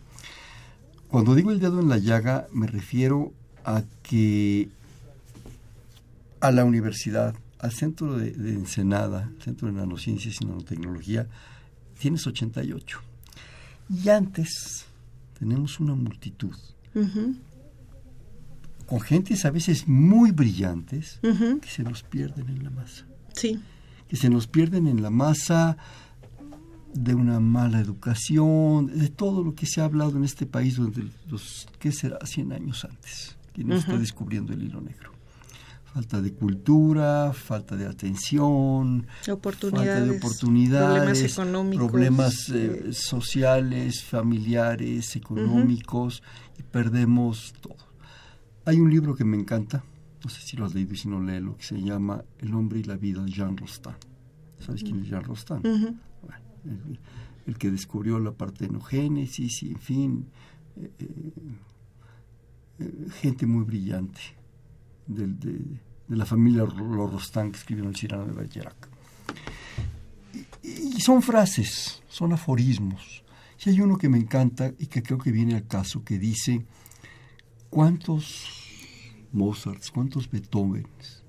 [1.12, 3.34] Cuando digo el dedo en la llaga, me refiero
[3.66, 4.70] a que
[6.40, 11.28] a la universidad, al centro de, Ensenada, centro de nanociencias y nanotecnología,
[12.00, 13.02] tienes 88.
[13.90, 14.86] Y antes
[15.38, 16.56] tenemos una multitud
[18.86, 23.06] con gentes a veces muy brillantes que se nos pierden en la masa.
[23.34, 23.60] Sí.
[24.08, 25.76] Que se nos pierden en la masa
[26.94, 31.04] de una mala educación, de todo lo que se ha hablado en este país durante
[31.30, 33.38] los, ¿qué será?, 100 años antes.
[33.56, 35.12] Y nos está descubriendo el hilo negro
[35.94, 42.94] falta de cultura, falta de atención, oportunidades, falta de oportunidades, problemas económicos, problemas eh, eh,
[42.94, 46.24] sociales, familiares, económicos,
[46.58, 47.76] y perdemos todo.
[48.66, 49.84] Hay un libro que me encanta,
[50.24, 52.80] no sé si lo has leído y si no léelo, que se llama El hombre
[52.80, 53.98] y la vida de Jean Rostand.
[54.60, 56.00] ¿Sabes quién es Jean Rostand?
[57.46, 60.26] El, que descubrió la partenogénesis y, en fin,
[60.78, 60.90] eh,
[63.20, 64.22] gente muy brillante
[65.08, 68.90] de, la familia Lorostán que escribieron el Cirano de Bergerac.
[70.64, 73.24] Y, y, son frases, son aforismos.
[73.66, 76.66] Y hay uno que me encanta y que creo que viene al caso, que dice,
[77.70, 78.62] ¿cuántos
[79.32, 81.21] Mozarts, cuántos Beethovens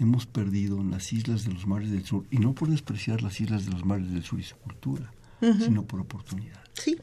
[0.00, 2.24] hemos perdido en las islas de los mares del sur?
[2.30, 5.84] Y no por despreciar las islas de los mares del sur y su cultura, sino
[5.84, 6.60] por oportunidad.
[6.74, 6.98] Sí,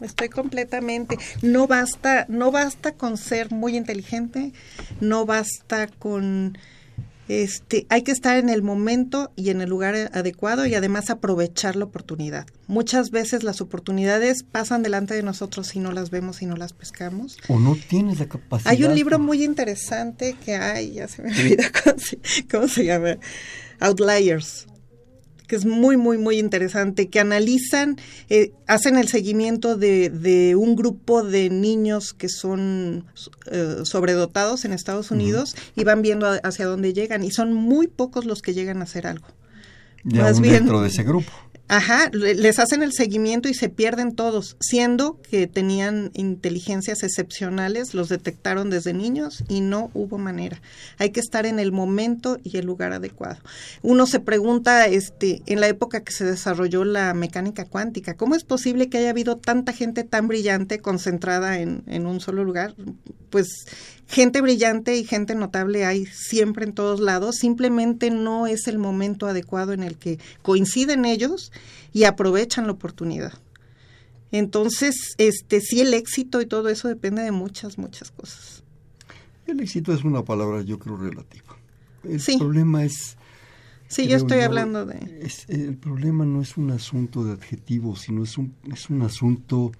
[0.00, 1.18] estoy completamente.
[1.42, 4.52] No basta, no basta con ser muy inteligente,
[5.00, 6.58] no basta con
[7.30, 11.76] este, hay que estar en el momento y en el lugar adecuado y además aprovechar
[11.76, 12.46] la oportunidad.
[12.66, 16.72] Muchas veces las oportunidades pasan delante de nosotros y no las vemos y no las
[16.72, 17.38] pescamos.
[17.48, 18.72] O no tienes la capacidad.
[18.72, 21.70] Hay un libro muy interesante que hay, ya se me olvida
[22.50, 23.16] cómo se llama,
[23.78, 24.66] Outliers
[25.50, 27.96] que es muy, muy, muy interesante, que analizan,
[28.28, 33.04] eh, hacen el seguimiento de, un grupo de niños que son
[33.50, 38.26] eh, sobredotados en Estados Unidos y van viendo hacia dónde llegan y son muy pocos
[38.26, 39.26] los que llegan a hacer algo.
[40.04, 41.32] Ya Más bien, dentro de ese grupo.
[41.72, 48.08] Ajá, les hacen el seguimiento y se pierden todos, siendo que tenían inteligencias excepcionales, los
[48.08, 50.60] detectaron desde niños y no hubo manera.
[50.98, 53.38] Hay que estar en el momento y el lugar adecuado.
[53.82, 58.42] Uno se pregunta, este, en la época que se desarrolló la mecánica cuántica, ¿cómo es
[58.42, 62.74] posible que haya habido tanta gente tan brillante concentrada en, en un solo lugar?
[63.30, 63.46] Pues
[64.10, 69.26] gente brillante y gente notable hay siempre en todos lados, simplemente no es el momento
[69.26, 71.52] adecuado en el que coinciden ellos
[71.92, 73.32] y aprovechan la oportunidad.
[74.32, 78.64] Entonces, este sí el éxito y todo eso depende de muchas muchas cosas.
[79.46, 81.56] El éxito es una palabra yo creo relativa.
[82.02, 83.16] El problema es
[83.86, 88.38] Sí, yo estoy hablando de el problema no es un asunto de adjetivos, sino es
[88.38, 89.72] un es un asunto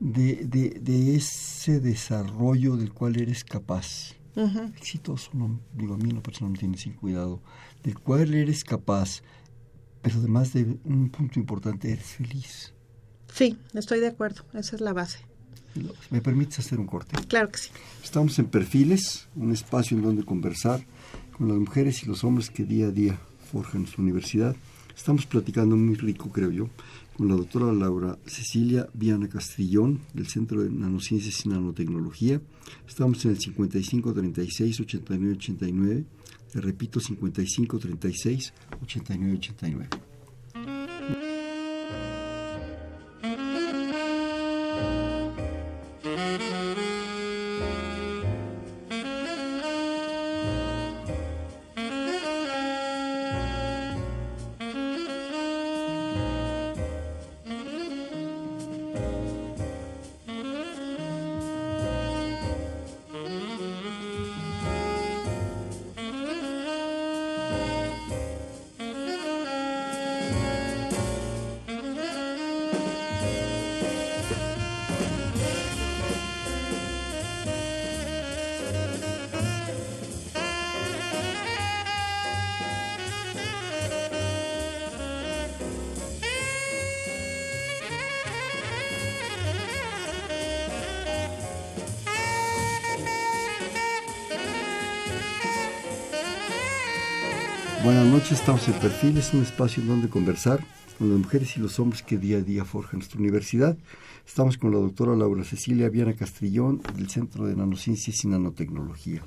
[0.00, 4.14] de, de, de ese desarrollo del cual eres capaz.
[4.76, 7.40] Exitoso, no, digo, a mí una persona no tiene sin cuidado,
[7.84, 9.22] del cual eres capaz,
[10.02, 12.74] pero además de un punto importante, eres feliz.
[13.32, 15.20] Sí, estoy de acuerdo, esa es la base.
[16.10, 17.16] ¿Me permites hacer un corte?
[17.26, 17.70] Claro que sí.
[18.02, 20.84] Estamos en Perfiles, un espacio en donde conversar
[21.36, 23.18] con las mujeres y los hombres que día a día
[23.52, 24.54] forjan su universidad.
[24.96, 26.68] Estamos platicando muy rico, creo yo,
[27.16, 32.40] con la doctora Laura Cecilia Viana Castrillón del Centro de Nanociencias y Nanotecnología.
[32.86, 36.04] Estamos en el 5536 8989.
[36.52, 38.52] Te repito, 5536
[98.44, 100.62] estamos en Perfil, es un espacio en donde conversar
[100.98, 103.74] con las mujeres y los hombres que día a día forjan nuestra universidad.
[104.26, 109.22] Estamos con la doctora Laura Cecilia Viana Castrillón del Centro de Nanociencias y Nanotecnología.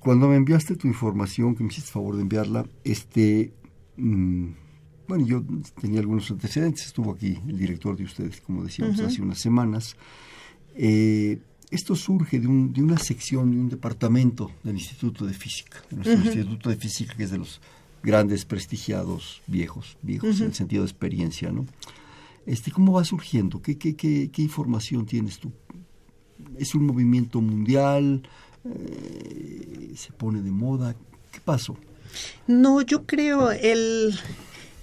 [0.00, 3.52] Cuando me enviaste tu información, que me hiciste favor de enviarla, este,
[3.98, 4.46] mm,
[5.06, 5.44] bueno, yo
[5.80, 9.96] tenía algunos antecedentes, estuvo aquí el director de ustedes, como decíamos, hace unas semanas.
[10.74, 11.38] Eh,
[11.70, 16.14] esto surge de, un, de, una sección, de un departamento del Instituto de Física, nuestro
[16.14, 17.60] Instituto de Física, que es de los
[18.02, 21.66] grandes, prestigiados, viejos, viejos en el sentido de experiencia, ¿no?
[22.46, 23.60] Este, ¿Cómo va surgiendo?
[23.60, 25.50] ¿Qué, qué, qué, qué información tienes tú?
[26.56, 28.22] ¿Es un movimiento mundial?
[28.64, 30.94] Eh, ¿Se pone de moda?
[31.32, 31.76] ¿Qué pasó?
[32.46, 34.16] No, yo creo el,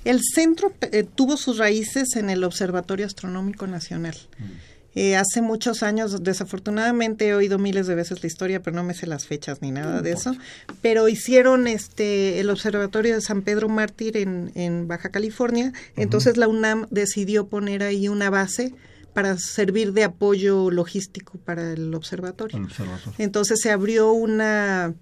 [0.04, 4.18] el centro eh, tuvo sus raíces en el Observatorio Astronómico Nacional.
[4.38, 4.73] Mm.
[4.96, 8.94] Eh, hace muchos años, desafortunadamente he oído miles de veces la historia, pero no me
[8.94, 10.36] sé las fechas ni nada de eso.
[10.82, 15.74] Pero hicieron este el observatorio de San Pedro Mártir en, en Baja California.
[15.96, 18.74] Entonces la UNAM decidió poner ahí una base
[19.14, 22.68] para servir de apoyo logístico para el observatorio.
[23.18, 24.94] Entonces se abrió una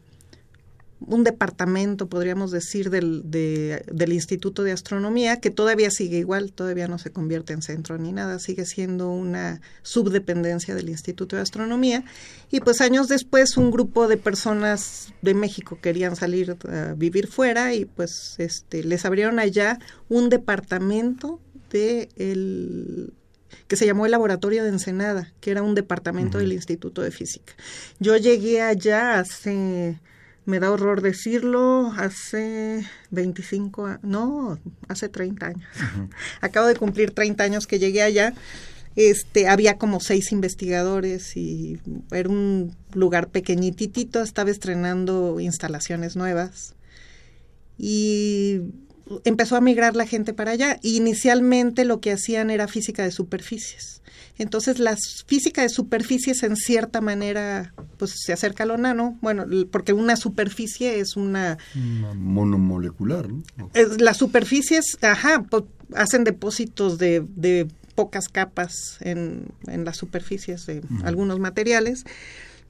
[1.06, 7.00] un departamento, podríamos decir, del, del Instituto de Astronomía, que todavía sigue igual, todavía no
[7.00, 12.04] se convierte en centro ni nada, sigue siendo una subdependencia del Instituto de Astronomía.
[12.52, 17.74] Y pues años después un grupo de personas de México querían salir a vivir fuera
[17.74, 21.40] y pues este, les abrieron allá un departamento
[21.72, 23.14] de el
[23.68, 27.54] que se llamó el Laboratorio de Ensenada, que era un departamento del Instituto de Física.
[28.00, 30.00] Yo llegué allá hace
[30.46, 35.70] me da horror decirlo, hace 25, no, hace 30 años.
[36.42, 38.34] Acabo de cumplir 30 años que llegué allá.
[38.96, 41.80] Este, había como seis investigadores y
[42.12, 46.76] era un lugar pequeñitito, estaba estrenando instalaciones nuevas.
[47.78, 48.62] Y
[49.24, 50.80] empezó a migrar la gente para allá.
[50.82, 54.01] Inicialmente lo que hacían era física de superficies.
[54.38, 59.46] Entonces la física de superficies en cierta manera pues se acerca a lo nano, bueno,
[59.72, 61.58] porque una superficie es una...
[62.16, 63.44] monomolecular, ¿no?
[64.00, 65.46] Las superficies, ajá,
[65.96, 72.06] hacen depósitos de, de pocas capas en, en, las superficies de algunos materiales.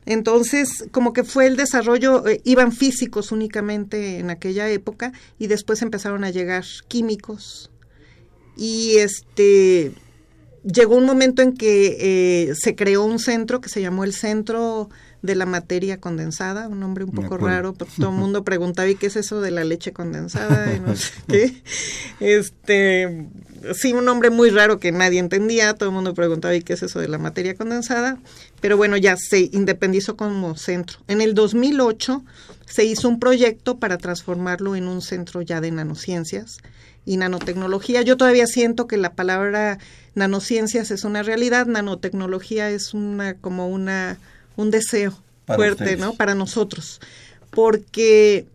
[0.06, 5.82] Entonces, como que fue el desarrollo, eh, iban físicos únicamente en aquella época y después
[5.82, 7.70] empezaron a llegar químicos.
[8.58, 9.94] Y este
[10.64, 11.98] llegó un momento en que
[12.50, 14.90] eh, se creó un centro que se llamó el Centro
[15.22, 18.96] de la Materia Condensada, un nombre un poco raro, porque todo el mundo preguntaba, ¿y
[18.96, 20.74] qué es eso de la leche condensada?
[20.74, 21.64] Y no sé qué.
[22.20, 23.28] Este,
[23.74, 26.84] sí, un nombre muy raro que nadie entendía, todo el mundo preguntaba, ¿y qué es
[26.84, 28.18] eso de la materia condensada?
[28.62, 31.00] Pero bueno, ya se independizó como centro.
[31.08, 32.24] En el 2008
[32.66, 36.60] se hizo un proyecto para transformarlo en un centro ya de nanociencias
[37.06, 38.02] y nanotecnología.
[38.02, 39.80] Yo todavía siento que la palabra
[40.16, 44.18] nanociencias es una realidad, nanotecnología es una como una
[44.56, 45.14] un deseo
[45.48, 46.14] fuerte, ¿no?
[46.14, 47.02] Para nosotros,
[47.50, 48.46] porque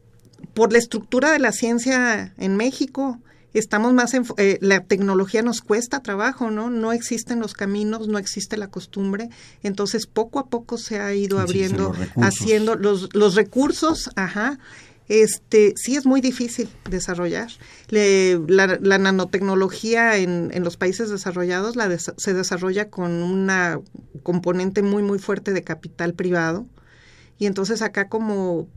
[0.55, 3.19] por la estructura de la ciencia en México
[3.59, 6.71] estamos más en eh, la tecnología nos cuesta trabajo, ¿no?
[6.71, 9.31] No existen los caminos, no existe la costumbre,
[9.63, 14.59] entonces poco a poco se ha ido abriendo, haciendo los los recursos, ajá,
[15.09, 17.49] este, sí es muy difícil desarrollar.
[17.89, 23.81] la, nanotecnología en, en, los países desarrollados la se desarrolla con una
[24.23, 26.67] componente muy, muy fuerte de capital privado.
[27.39, 28.69] Y entonces acá como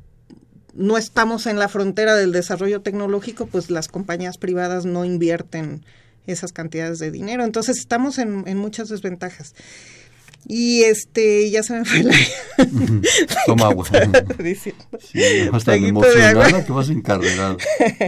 [0.76, 5.84] no estamos en la frontera del desarrollo tecnológico, pues las compañías privadas no invierten
[6.28, 7.44] esas cantidades de dinero.
[7.44, 9.56] Entonces estamos en muchas desventajas.
[10.48, 12.16] Y este, ya se me fue la...
[13.46, 13.86] Toma agua.
[14.54, 14.74] sí,
[15.86, 17.58] emocionada que vas encarregado.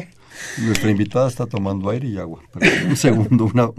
[0.57, 2.41] Nuestra invitada está tomando aire y agua.
[2.87, 3.69] un segundo, una...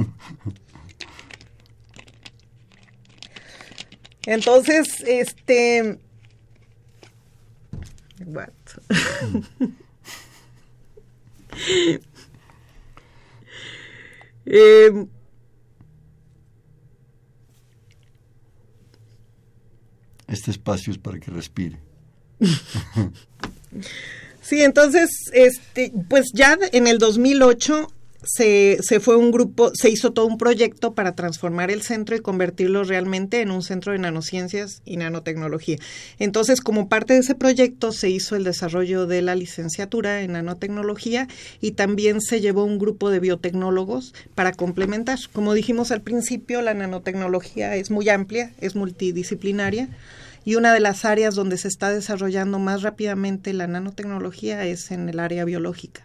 [4.26, 5.98] Entonces, este...
[8.24, 8.50] What?
[14.46, 15.06] eh,
[20.34, 21.78] este espacio es para que respire.
[24.42, 27.88] sí, entonces, este, pues ya en el 2008
[28.24, 32.84] se, fue un grupo, se hizo todo un proyecto para transformar el centro y convertirlo
[32.84, 35.78] realmente en un centro de nanociencias y nanotecnología.
[36.18, 41.28] Entonces, como parte de ese proyecto, se hizo el desarrollo de la licenciatura en nanotecnología
[41.60, 45.18] y también se llevó un grupo de biotecnólogos para complementar.
[45.32, 49.88] Como dijimos al principio, la nanotecnología es muy amplia, es multidisciplinaria
[50.44, 55.08] y una de las áreas donde se está desarrollando más rápidamente la nanotecnología es en
[55.08, 56.04] el área biológica.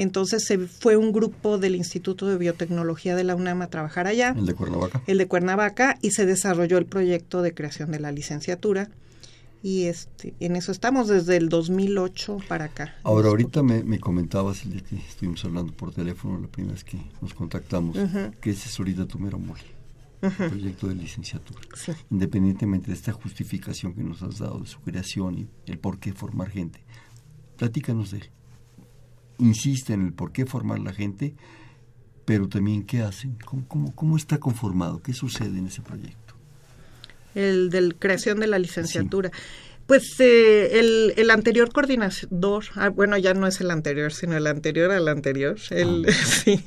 [0.00, 4.34] Entonces se fue un grupo del Instituto de Biotecnología de la UNAM a trabajar allá.
[4.34, 5.02] El de Cuernavaca.
[5.06, 8.88] El de Cuernavaca y se desarrolló el proyecto de creación de la licenciatura
[9.62, 12.94] y este en eso estamos desde el 2008 para acá.
[13.02, 16.82] Ahora, ahorita me, me comentabas el día que estuvimos hablando por teléfono, la primera vez
[16.82, 17.94] que nos contactamos,
[18.40, 19.60] que ese es ahorita tu mero mole
[20.20, 21.60] proyecto de licenciatura.
[22.10, 26.14] Independientemente de esta justificación que nos has dado de su creación y el por qué
[26.14, 26.80] formar gente,
[27.58, 28.30] platícanos de él.
[29.40, 31.34] Insiste en el por qué formar la gente,
[32.24, 36.34] pero también qué hacen, cómo, cómo, está conformado, qué sucede en ese proyecto.
[37.34, 39.30] El de creación de la licenciatura.
[39.90, 44.46] Pues eh, el, el, anterior coordinador, ah, bueno, ya no es el anterior, sino el
[44.46, 46.12] anterior al anterior, el, ah.
[46.44, 46.62] sí,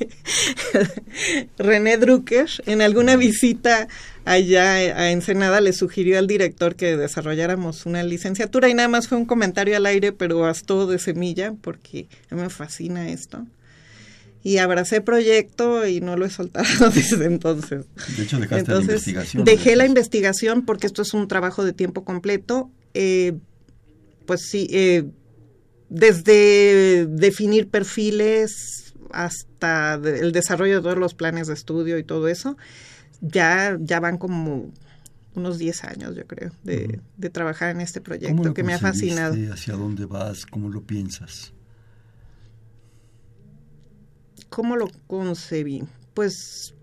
[1.58, 3.88] René Drucker, en alguna visita
[4.26, 9.18] allá a Ensenada le sugirió al director que desarrolláramos una licenciatura y nada más fue
[9.18, 13.48] un comentario al aire, pero bastó de semilla porque me fascina esto.
[14.44, 17.86] Y abracé proyecto y no lo he soltado desde entonces.
[18.18, 19.46] De hecho, dejaste la investigación.
[19.46, 23.38] Dejé la investigación porque esto es un trabajo de tiempo completo eh,
[24.26, 25.06] pues sí, eh,
[25.90, 32.58] desde definir perfiles hasta el desarrollo de todos los planes de estudio y todo eso,
[33.22, 34.72] ya, ya van como
[35.36, 39.36] unos 10 años, yo creo, de, de trabajar en este proyecto que me ha fascinado.
[39.52, 40.46] ¿Hacia dónde vas?
[40.46, 41.54] ¿Cómo lo piensas?
[44.50, 45.84] ¿Cómo lo concebí?
[46.14, 46.76] Pues,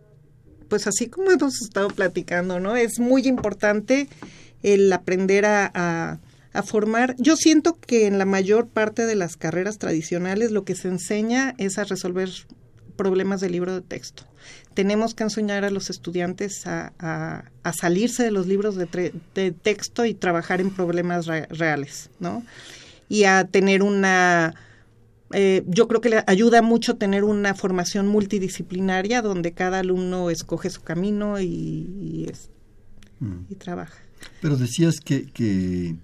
[0.69, 2.77] pues así como hemos estado platicando, ¿no?
[2.77, 4.09] Es muy importante
[4.63, 6.21] el aprender a,
[6.53, 7.15] a, formar.
[7.19, 11.55] Yo siento que en la mayor parte de las carreras tradicionales lo que se enseña
[11.59, 12.31] es a resolver
[12.97, 14.25] problemas de libro de texto.
[14.75, 20.05] Tenemos que enseñar a los estudiantes a, a, salirse de los libros de, de, texto
[20.05, 22.45] y trabajar en problemas reales, ¿no?
[23.09, 24.55] Y a tener una
[25.33, 30.71] eh, yo creo que le ayuda mucho tener una formación multidisciplinaria donde cada alumno escoge
[30.71, 32.51] su camino y, es,
[33.21, 33.45] mm.
[33.49, 33.99] y trabaja.
[34.41, 35.97] Pero decías que, que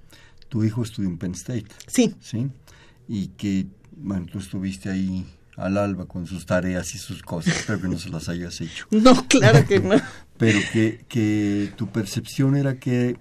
[0.49, 1.67] tu hijo estudió en Penn State.
[1.87, 2.15] Sí.
[2.21, 2.49] Sí.
[3.09, 7.57] Y que, bueno, tú estuviste ahí al alba con sus tareas y sus cosas.
[7.57, 8.87] Espero que no se las hayas hecho.
[8.91, 9.97] No, claro que no.
[10.39, 13.19] Pero que, que tu percepción era que eh,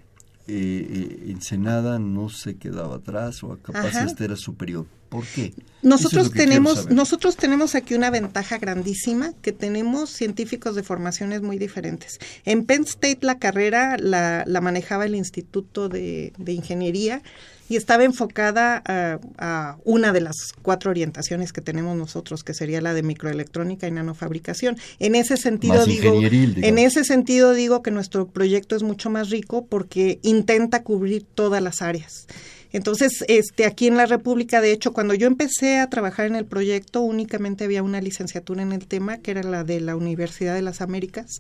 [0.47, 4.85] eh, Ensenada no se quedaba atrás o capaz este era superior.
[5.15, 5.53] ¿Por qué?
[5.81, 12.19] Nosotros tenemos, nosotros tenemos aquí una ventaja grandísima, que tenemos científicos de formaciones muy diferentes.
[12.43, 17.21] En Penn State la carrera la, la manejaba el Instituto de, de Ingeniería
[17.67, 22.93] y estaba enfocada a, una de las cuatro orientaciones que tenemos nosotros, que sería la
[22.93, 24.77] de microelectrónica y nanofabricación.
[24.99, 29.65] En ese sentido digo, en ese sentido digo que nuestro proyecto es mucho más rico
[29.65, 32.27] porque intenta cubrir todas las áreas.
[32.71, 36.45] Entonces, este, aquí en la República, de hecho, cuando yo empecé a trabajar en el
[36.45, 40.61] proyecto, únicamente había una licenciatura en el tema, que era la de la Universidad de
[40.61, 41.39] las Américas.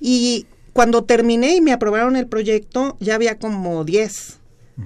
[0.00, 4.38] Y cuando terminé y me aprobaron el proyecto, ya había como 10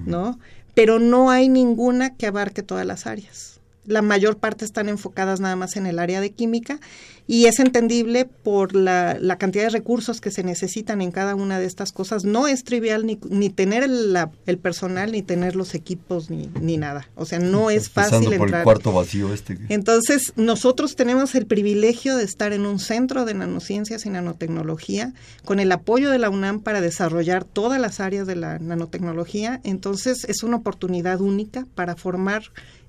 [0.05, 0.39] ¿no?
[0.73, 3.54] Pero no hay ninguna que abarque todas las áreas
[3.85, 6.79] la mayor parte están enfocadas nada más en el área de química
[7.27, 11.57] y es entendible por la, la, cantidad de recursos que se necesitan en cada una
[11.57, 12.23] de estas cosas.
[12.23, 14.15] No es trivial ni, ni tener el,
[14.45, 17.09] el personal, ni tener los equipos, ni, ni nada.
[17.15, 18.61] O sea, no es fácil por entrar.
[18.61, 19.57] el cuarto vacío este.
[19.69, 25.13] Entonces, nosotros tenemos el privilegio de estar en un centro de nanociencias y nanotecnología
[25.45, 29.61] con el apoyo de la UNAM para desarrollar todas las áreas de la nanotecnología.
[29.63, 32.43] Entonces, es una oportunidad única para formar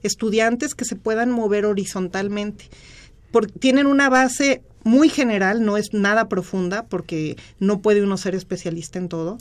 [0.07, 2.67] estudiantes que se puedan mover horizontalmente.
[3.61, 8.99] tienen una base muy general, no es nada profunda, porque no puede uno ser especialista
[8.99, 9.37] en todo,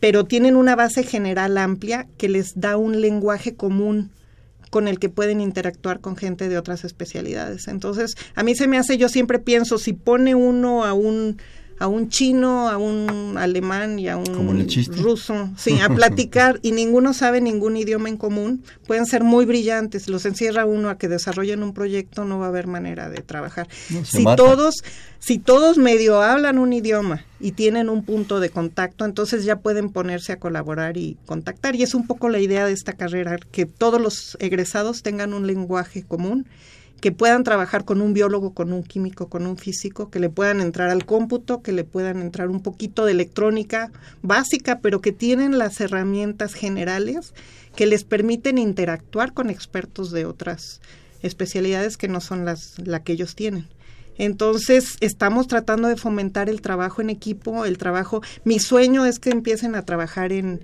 [0.00, 4.10] pero tienen una base general amplia que les da un lenguaje común
[4.70, 7.68] con el que pueden interactuar con gente de otras especialidades.
[7.68, 11.38] Entonces, a mí se me hace, yo siempre pienso, si pone uno a un
[11.84, 14.66] a un chino, a un alemán y a un
[14.96, 20.08] ruso, sí, a platicar y ninguno sabe ningún idioma en común, pueden ser muy brillantes,
[20.08, 23.68] los encierra uno a que desarrollen un proyecto, no va a haber manera de trabajar.
[24.02, 24.76] si todos,
[25.18, 29.90] si todos medio hablan un idioma y tienen un punto de contacto, entonces ya pueden
[29.90, 31.76] ponerse a colaborar y contactar.
[31.76, 35.46] Y es un poco la idea de esta carrera que todos los egresados tengan un
[35.46, 36.46] lenguaje común
[37.04, 40.62] que puedan trabajar con un biólogo, con un químico, con un físico, que le puedan
[40.62, 43.92] entrar al cómputo, que le puedan entrar un poquito de electrónica
[44.22, 47.34] básica, pero que tienen las herramientas generales
[47.76, 50.80] que les permiten interactuar con expertos de otras
[51.20, 53.68] especialidades que no son las la que ellos tienen.
[54.16, 58.22] Entonces, estamos tratando de fomentar el trabajo en equipo, el trabajo.
[58.44, 60.62] Mi sueño es que empiecen a trabajar en,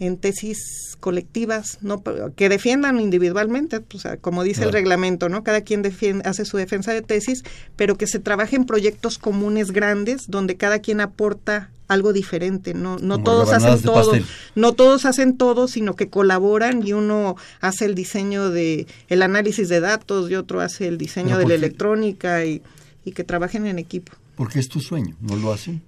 [0.00, 2.02] en tesis colectivas, no
[2.34, 3.80] que defiendan individualmente,
[4.20, 5.44] como dice el reglamento, ¿no?
[5.44, 7.44] Cada quien defiende, hace su defensa de tesis,
[7.76, 12.98] pero que se trabaje en proyectos comunes grandes donde cada quien aporta algo diferente, no
[12.98, 14.12] no todos hacen todo,
[14.54, 19.68] no todos hacen todo, sino que colaboran y uno hace el diseño de el análisis
[19.68, 22.62] de datos y otro hace el diseño de la electrónica y,
[23.04, 24.12] y que trabajen en equipo.
[24.36, 25.82] Porque es tu sueño, ¿no lo hacen?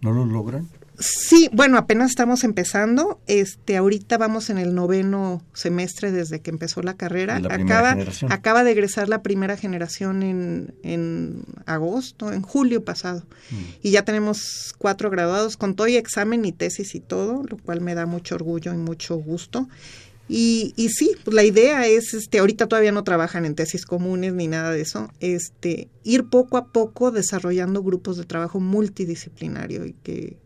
[0.00, 0.68] ¿No lo logran?
[1.00, 3.20] Sí, bueno, apenas estamos empezando.
[3.26, 7.36] Este, ahorita vamos en el noveno semestre desde que empezó la carrera.
[7.50, 7.96] acaba,
[8.30, 13.24] acaba de egresar la primera generación en, en agosto, en julio pasado.
[13.50, 13.56] Mm.
[13.82, 17.80] Y ya tenemos cuatro graduados con todo y examen y tesis y todo, lo cual
[17.80, 19.68] me da mucho orgullo y mucho gusto.
[20.28, 24.34] Y, y sí, pues la idea es, este, ahorita todavía no trabajan en tesis comunes
[24.34, 29.94] ni nada de eso, este, ir poco a poco desarrollando grupos de trabajo multidisciplinario y
[29.94, 30.36] que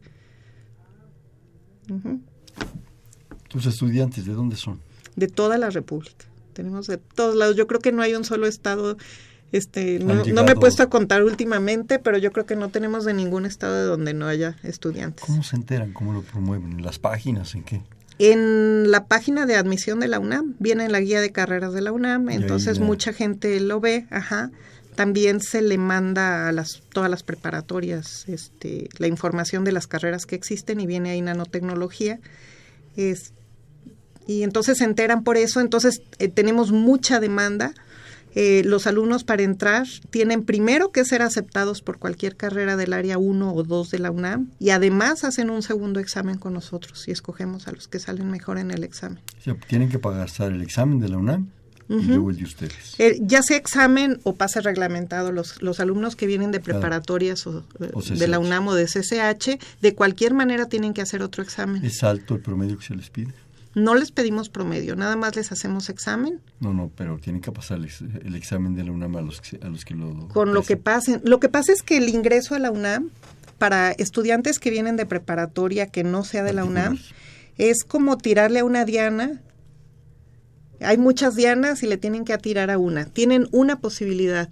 [3.48, 4.80] ¿Tus estudiantes de dónde son?
[5.16, 6.24] De toda la República.
[6.52, 7.56] Tenemos de todos lados.
[7.56, 8.96] Yo creo que no hay un solo estado.
[9.52, 13.12] Este, no, me he puesto a contar últimamente, pero yo creo que no tenemos de
[13.12, 15.24] ningún estado de donde no haya estudiantes.
[15.24, 15.92] ¿Cómo se enteran?
[15.92, 16.72] ¿Cómo lo promueven?
[16.72, 17.54] ¿En las páginas?
[17.54, 17.82] ¿En qué?
[18.18, 21.92] En la página de admisión de la UNAM viene la guía de carreras de la
[21.92, 24.50] UNAM, entonces mucha gente lo ve, ajá.
[24.94, 30.26] También se le manda a las todas las preparatorias este, la información de las carreras
[30.26, 32.20] que existen y viene ahí nanotecnología.
[34.26, 37.74] Y entonces se enteran por eso, entonces eh, tenemos mucha demanda
[38.34, 43.18] eh, los alumnos para entrar tienen primero que ser aceptados por cualquier carrera del área
[43.18, 47.10] 1 o 2 de la UNAM y además hacen un segundo examen con nosotros y
[47.10, 49.20] escogemos a los que salen mejor en el examen.
[49.68, 51.50] tienen que pagar el examen de la UNAM
[51.88, 52.94] y luego el de ustedes.
[52.98, 57.64] Eh, ya sea examen o pase reglamentado, los, los alumnos que vienen de preparatorias o,
[57.78, 61.84] de la UNAM o de CCH, de cualquier manera tienen que hacer otro examen.
[61.84, 63.32] ¿Es alto el promedio que se les pide?
[63.74, 66.40] No les pedimos promedio, nada más les hacemos examen.
[66.60, 69.68] No, no, pero tienen que pasar el, examen de la UNAM a los que, a
[69.68, 70.28] los que lo...
[70.28, 71.22] Con lo que pasen.
[71.24, 73.10] Lo que pasa es que el ingreso a la UNAM
[73.56, 76.98] para estudiantes que vienen de preparatoria que no sea de la UNAM
[77.56, 79.40] es como tirarle a una diana.
[80.84, 83.06] Hay muchas dianas y le tienen que atirar a una.
[83.06, 84.48] Tienen una posibilidad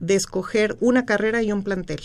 [0.00, 2.00] de escoger una carrera y un plantel.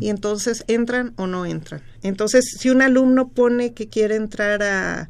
[0.00, 1.82] Y entonces entran o no entran.
[2.02, 5.08] Entonces, si un alumno pone que quiere entrar a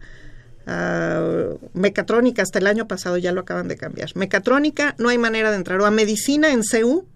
[1.72, 4.14] mecatrónica hasta el año pasado ya lo acaban de cambiar.
[4.14, 7.07] Mecatrónica no hay manera de entrar o a medicina en CEU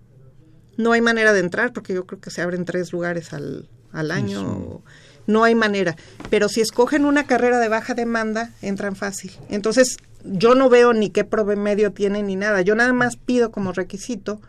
[0.78, 4.10] no hay manera de entrar porque yo creo que se abren tres lugares al, al
[4.10, 4.82] año.
[5.26, 5.96] No hay manera.
[6.30, 9.32] Pero si escogen una carrera de baja demanda, entran fácil.
[9.50, 12.62] Entonces, yo no veo ni qué medio tienen ni nada.
[12.62, 14.40] Yo nada más pido como requisito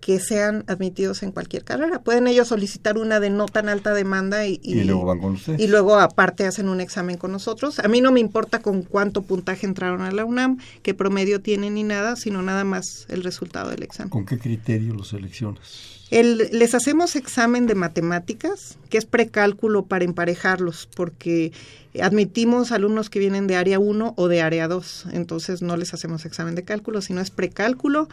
[0.00, 2.00] que sean admitidos en cualquier carrera.
[2.00, 5.60] Pueden ellos solicitar una de no tan alta demanda y, y, luego van con ustedes.
[5.60, 7.80] Y luego aparte hacen un examen con nosotros.
[7.80, 11.74] A mí no me importa con cuánto puntaje entraron a la UNAM, qué promedio tienen
[11.74, 14.10] ni nada, sino nada más el resultado del examen.
[14.10, 15.95] ¿Con qué criterio los seleccionas?
[16.10, 21.52] El, les hacemos examen de matemáticas, que es precálculo para emparejarlos, porque
[22.00, 26.24] admitimos alumnos que vienen de área 1 o de área 2, entonces no les hacemos
[26.24, 28.08] examen de cálculo, sino es precálculo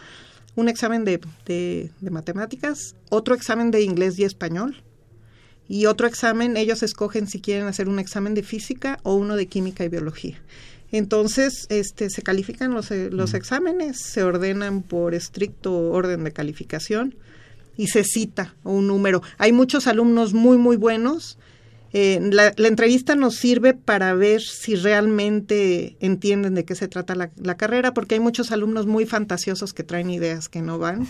[0.55, 4.83] un examen de, de, matemáticas, otro examen de inglés y español
[5.67, 9.47] y otro examen, ellos escogen si quieren hacer un examen de física o uno de
[9.47, 10.41] química y biología.
[10.91, 17.15] Entonces, este, se califican los, eh, los exámenes, se ordenan por estricto orden de calificación
[17.77, 19.21] y se cita un número.
[19.37, 21.37] Hay muchos alumnos muy, muy buenos
[21.95, 27.55] eh, la, entrevista nos sirve para ver si realmente entienden de qué se trata la,
[27.55, 31.07] carrera, porque hay muchos alumnos muy fantasiosos que traen ideas que no van.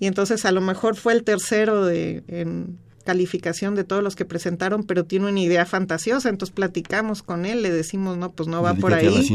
[0.00, 4.24] Y entonces a lo mejor fue el tercero de, en calificación de todos los que
[4.24, 8.62] presentaron, pero tiene una idea fantasiosa, entonces platicamos con él, le decimos, no, pues no
[8.62, 9.28] va por ahí,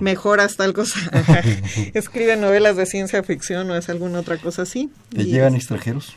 [0.00, 0.98] mejor hasta tal cosa,
[1.94, 4.90] escribe novelas de ciencia ficción o es alguna otra cosa así.
[5.10, 6.16] ¿Te llegan extranjeros?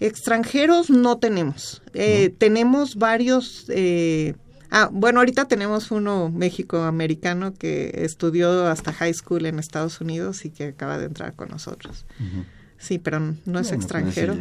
[0.00, 1.82] Extranjeros no tenemos.
[1.94, 3.66] Eh, tenemos varios.
[3.68, 4.34] Eh,
[4.70, 10.50] ah, bueno, ahorita tenemos uno México-americano que estudió hasta high school en Estados Unidos y
[10.50, 12.04] que acaba de entrar con nosotros.
[12.84, 14.36] Sí, pero no es extranjero.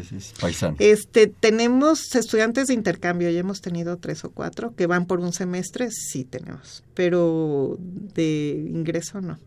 [0.80, 5.32] Este, tenemos estudiantes de intercambio, ya hemos tenido tres o cuatro que van por un
[5.32, 9.40] semestre, sí tenemos, pero de ingreso no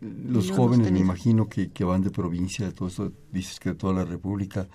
[0.00, 3.74] los jóvenes, me imagino que, que, van de provincia, de todo esto, dices que de
[3.74, 4.66] toda la República,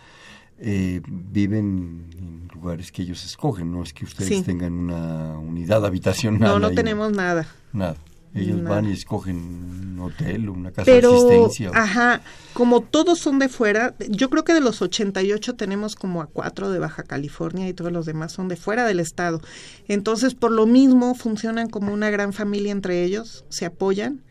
[0.58, 6.40] eh, viven en lugares que ellos escogen, no es que ustedes tengan una unidad habitacional.
[6.40, 7.48] No, no tenemos nada.
[7.74, 7.98] Nada.
[8.36, 11.72] Ellos van y escogen un hotel, una casa de asistencia.
[11.74, 12.22] Ajá,
[12.54, 16.70] como todos son de fuera, yo creo que de los 88 tenemos como a cuatro
[16.70, 19.42] de Baja California y todos los demás son de fuera del estado.
[19.88, 24.22] Entonces, por lo mismo, funcionan como una gran familia entre ellos, se apoyan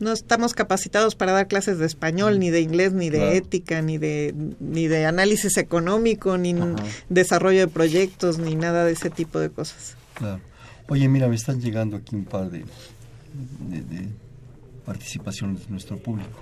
[0.00, 3.98] No estamos capacitados para dar clases de español, ni de inglés, ni de ética, ni
[3.98, 6.54] de, ni de análisis económico, ni
[7.08, 9.96] desarrollo de proyectos, ni nada de ese tipo de cosas.
[10.14, 10.40] Claro.
[10.88, 12.64] Oye, mira, me están llegando aquí un par de,
[13.68, 14.08] de,
[14.84, 16.40] participación de nuestro público.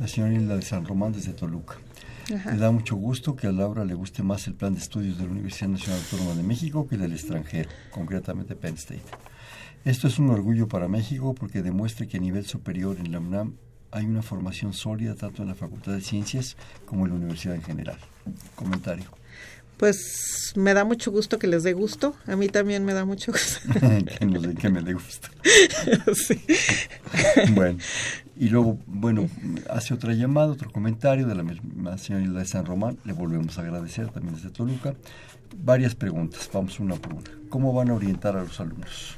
[0.00, 1.76] La señora Hilda de San Román desde Toluca.
[2.28, 5.24] Le da mucho gusto que a Laura le guste más el plan de estudios de
[5.24, 9.02] la Universidad Nacional Autónoma de México que del extranjero, concretamente Penn State.
[9.84, 13.54] Esto es un orgullo para México porque demuestra que a nivel superior en la UNAM
[13.90, 16.56] hay una formación sólida tanto en la Facultad de Ciencias
[16.86, 17.98] como en la universidad en general.
[18.54, 19.06] Comentario
[19.82, 22.14] pues me da mucho gusto que les dé gusto.
[22.28, 23.58] A mí también me da mucho gusto.
[24.60, 25.26] que, me dé gusto.
[26.14, 26.40] sí.
[27.52, 27.78] bueno,
[28.36, 29.28] y luego, bueno,
[29.68, 32.96] hace otra llamada, otro comentario de la misma señora de San Román.
[33.04, 34.94] Le volvemos a agradecer también desde Toluca.
[35.64, 37.30] Varias preguntas, vamos una por una.
[37.48, 39.16] ¿Cómo van a orientar a los alumnos?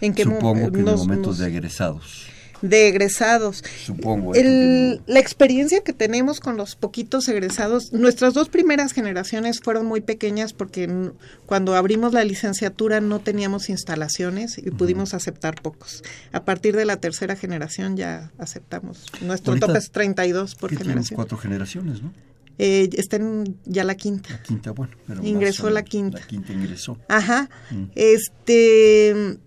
[0.00, 2.28] ¿En qué Supongo que en momentos de egresados
[2.62, 3.62] de egresados.
[3.84, 4.32] Supongo.
[4.34, 10.52] la experiencia que tenemos con los poquitos egresados, nuestras dos primeras generaciones fueron muy pequeñas
[10.52, 11.12] porque
[11.46, 16.02] cuando abrimos la licenciatura no teníamos instalaciones y pudimos aceptar pocos.
[16.32, 19.06] A partir de la tercera generación ya aceptamos.
[19.20, 21.16] Nuestro tope es 32 por generación.
[21.16, 22.12] cuatro generaciones, ¿no?
[22.60, 24.30] Eh, está en ya la quinta.
[24.30, 24.92] La quinta, bueno.
[25.22, 26.18] ingresó la quinta.
[26.18, 26.98] La quinta ingresó.
[27.06, 27.48] Ajá.
[27.70, 27.84] Mm.
[27.94, 29.38] Este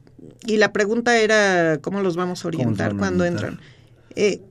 [0.45, 3.59] y la pregunta era cómo los vamos a orientar cuando entran.
[4.15, 4.41] Eh,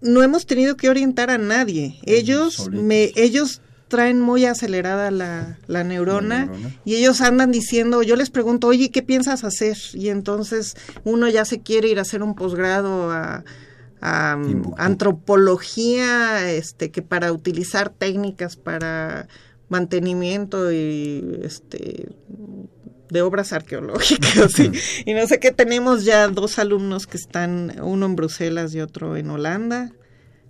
[0.00, 1.98] no hemos tenido que orientar a nadie.
[2.04, 6.50] Ellos me, ellos traen muy acelerada la, la, neurona,
[6.84, 9.76] y ellos andan diciendo, yo les pregunto, oye, ¿qué piensas hacer?
[9.92, 13.44] Y entonces uno ya se quiere ir a hacer un posgrado a,
[14.00, 14.38] a
[14.78, 19.28] antropología, este, que para utilizar técnicas para
[19.68, 22.08] mantenimiento y este
[23.14, 24.58] de obras arqueológicas
[25.06, 29.16] y no sé qué tenemos ya dos alumnos que están uno en Bruselas y otro
[29.16, 29.92] en Holanda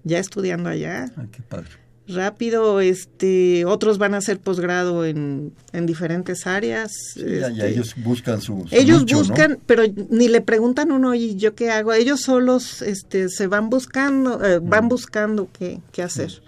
[0.03, 1.12] ya estudiando allá.
[1.17, 1.69] Ay, qué padre.
[2.09, 8.41] rápido este otros van a hacer posgrado en, en diferentes áreas ya, este, ellos buscan
[8.41, 13.29] su, ellos buscan pero ni le preguntan uno y yo qué hago ellos solos este
[13.29, 16.43] se van buscando eh, van buscando qué, qué hacer.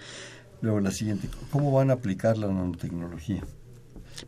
[0.62, 3.42] Luego la siguiente cómo van a aplicar la nanotecnología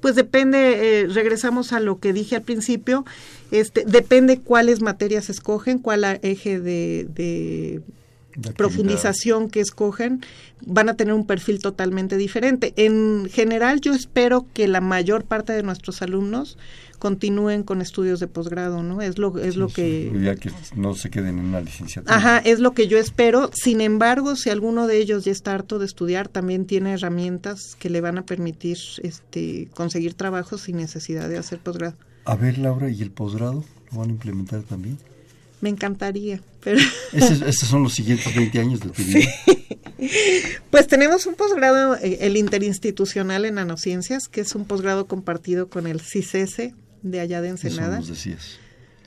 [0.01, 3.05] pues depende, eh, regresamos a lo que dije al principio,
[3.51, 7.83] este, depende cuáles materias escogen, cuál eje de,
[8.57, 10.21] profundización que escogen,
[10.65, 12.73] van a tener un perfil totalmente diferente.
[12.77, 16.59] En general, yo espero que la mayor parte de nuestros alumnos
[16.99, 19.01] continúen con estudios de posgrado, ¿no?
[19.01, 20.13] Es lo, es lo que...
[20.23, 22.15] Ya que no se queden en una licenciatura.
[22.15, 23.51] Ajá, es lo que yo espero.
[23.55, 27.91] Sin embargo, si alguno de ellos ya está harto de estudiar, también tiene herramientas que
[27.91, 31.97] le van a permitir este, conseguir trabajo sin necesidad de hacer posgrado.
[32.25, 34.99] A ver, Laura, ¿y el posgrado lo van a implementar también?
[35.61, 36.79] Me encantaría, pero...
[37.13, 39.29] Esos, son los siguientes 20 años de tu vida.
[40.71, 45.89] Pues tenemos un posgrado, eh, el interinstitucional en nanociencias, que es un posgrado compartido con
[45.89, 48.01] el CICESE, de allá de Ensenada.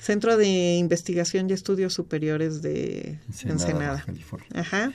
[0.01, 4.05] Centro de Investigación y Estudios Superiores de Ensenada.
[4.53, 4.91] Ajá.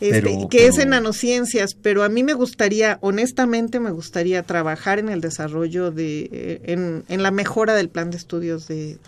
[0.00, 5.08] Este, que es en nanociencias, pero a mí me gustaría, honestamente me gustaría trabajar en
[5.08, 8.98] el desarrollo de, eh, en, en la mejora del plan de estudios de...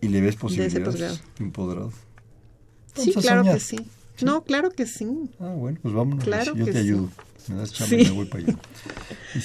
[0.00, 1.20] ¿Y le ves posibilidades
[1.52, 1.92] posgrado?
[2.94, 3.78] Sí, claro que sí.
[4.22, 5.06] No, claro que sí.
[5.38, 6.24] Ah, bueno, pues vámonos.
[6.24, 7.10] Claro yo te ayudo.
[7.48, 8.58] Me das chamba y me voy para allá.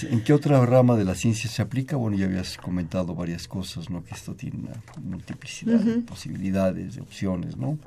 [0.09, 1.95] ¿En qué otra rama de la ciencia se aplica?
[1.95, 4.03] Bueno, ya habías comentado varias cosas, ¿no?
[4.03, 7.79] Que esto tiene una multiplicidad de posibilidades, de opciones, ¿no?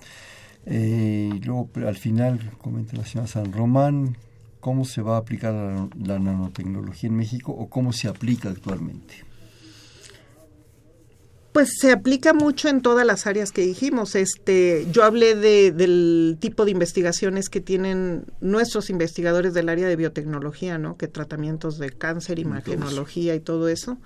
[0.66, 4.16] Eh, y luego, al final, comenta la señora San Román,
[4.60, 5.54] ¿cómo se va a aplicar
[5.98, 9.27] la nanotecnología en México o cómo se aplica actualmente?
[11.58, 14.14] Pues se aplica mucho en todas las áreas que dijimos.
[14.14, 19.96] Este, yo hablé de, del tipo de investigaciones que tienen nuestros investigadores del área de
[19.96, 20.96] biotecnología, ¿no?
[20.96, 23.98] Que tratamientos de cáncer, imagenología y todo eso.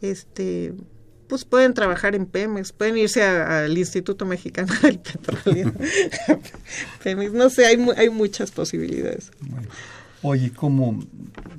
[0.00, 0.72] Este,
[1.28, 5.74] pues pueden trabajar en Pemex, pueden irse al Instituto Mexicano del Petróleo.
[7.04, 9.32] Pemex, no sé, hay, hay muchas posibilidades.
[10.28, 10.98] Oye, ¿cómo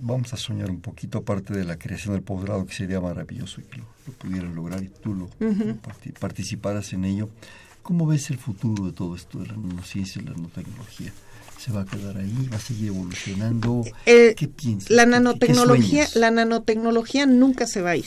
[0.02, 3.78] vamos a soñar un poquito aparte de la creación del posgrado, que sería maravilloso que
[3.78, 3.86] lo,
[4.18, 5.30] pudieran lograr y tú lo,
[6.20, 7.30] participaras en ello?
[7.82, 11.14] ¿Cómo ves el futuro de todo esto de la nanociencia y la nanotecnología?
[11.58, 13.84] se va a quedar ahí, va a seguir evolucionando.
[14.06, 14.92] Eh, ¿Qué piensas?
[14.92, 18.06] La ¿Qué- qué nanotecnología, la nanotecnología nunca se va a ir.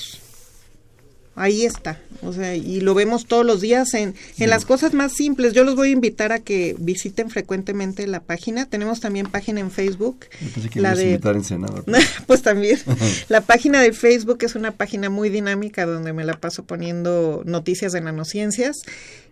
[1.40, 5.12] Ahí está, o sea, y lo vemos todos los días en, en las cosas más
[5.14, 5.54] simples.
[5.54, 8.66] Yo los voy a invitar a que visiten frecuentemente la página.
[8.66, 10.26] Tenemos también página en Facebook.
[10.70, 11.82] Que la de- en Senado.
[12.26, 12.78] pues también.
[13.30, 17.92] La página de Facebook es una página muy dinámica donde me la paso poniendo noticias
[17.92, 18.76] de nanociencias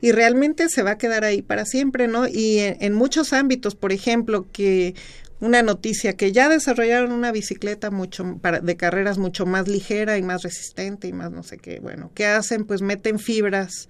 [0.01, 2.27] y realmente se va a quedar ahí para siempre, ¿no?
[2.27, 4.95] Y en, en muchos ámbitos, por ejemplo, que
[5.41, 10.23] una noticia que ya desarrollaron una bicicleta mucho para, de carreras mucho más ligera y
[10.23, 12.65] más resistente y más no sé qué, bueno, ¿qué hacen?
[12.65, 13.89] Pues meten fibras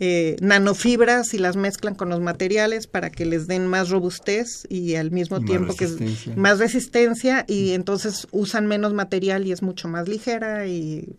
[0.00, 4.96] eh, nanofibras y las mezclan con los materiales para que les den más robustez y
[4.96, 9.62] al mismo Y tiempo que es más resistencia y entonces usan menos material y es
[9.62, 11.14] mucho más ligera y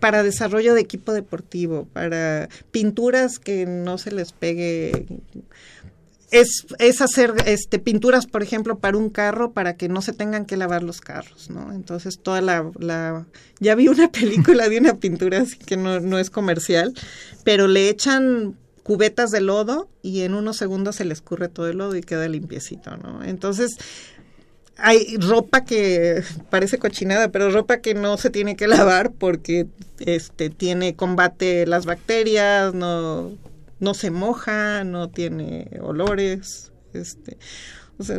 [0.00, 5.06] para desarrollo de equipo deportivo, para pinturas que no se les pegue
[6.30, 10.44] es, es hacer este pinturas, por ejemplo, para un carro para que no se tengan
[10.44, 11.72] que lavar los carros, ¿no?
[11.72, 13.26] Entonces toda la, la
[13.60, 16.94] ya vi una película de una pintura así que no, no es comercial,
[17.44, 21.78] pero le echan cubetas de lodo y en unos segundos se le escurre todo el
[21.78, 23.22] lodo y queda limpiecito, ¿no?
[23.24, 23.76] Entonces
[24.78, 29.66] hay ropa que parece cochinada, pero ropa que no se tiene que lavar porque
[30.00, 33.32] este tiene combate las bacterias, no
[33.80, 37.36] no se moja, no tiene olores, este,
[37.98, 38.16] o sea,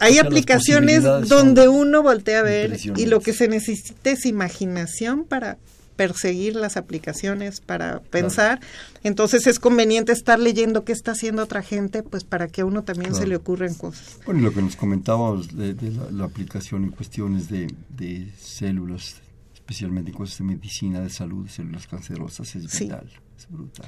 [0.00, 4.10] hay O sea, las aplicaciones donde uno voltea a ver y lo que se necesita
[4.10, 5.58] es imaginación para
[5.96, 8.60] perseguir las aplicaciones, para pensar.
[9.04, 12.82] Entonces es conveniente estar leyendo qué está haciendo otra gente, pues para que a uno
[12.82, 13.22] también Claro.
[13.22, 14.18] se le ocurran cosas.
[14.24, 18.26] Bueno, y lo que nos comentábamos de, de la, la aplicación en cuestiones de, de
[18.40, 19.16] células,
[19.54, 22.84] especialmente en cosas de medicina, de salud, células cancerosas, es Sí.
[22.84, 23.06] vital,
[23.38, 23.86] es brutal.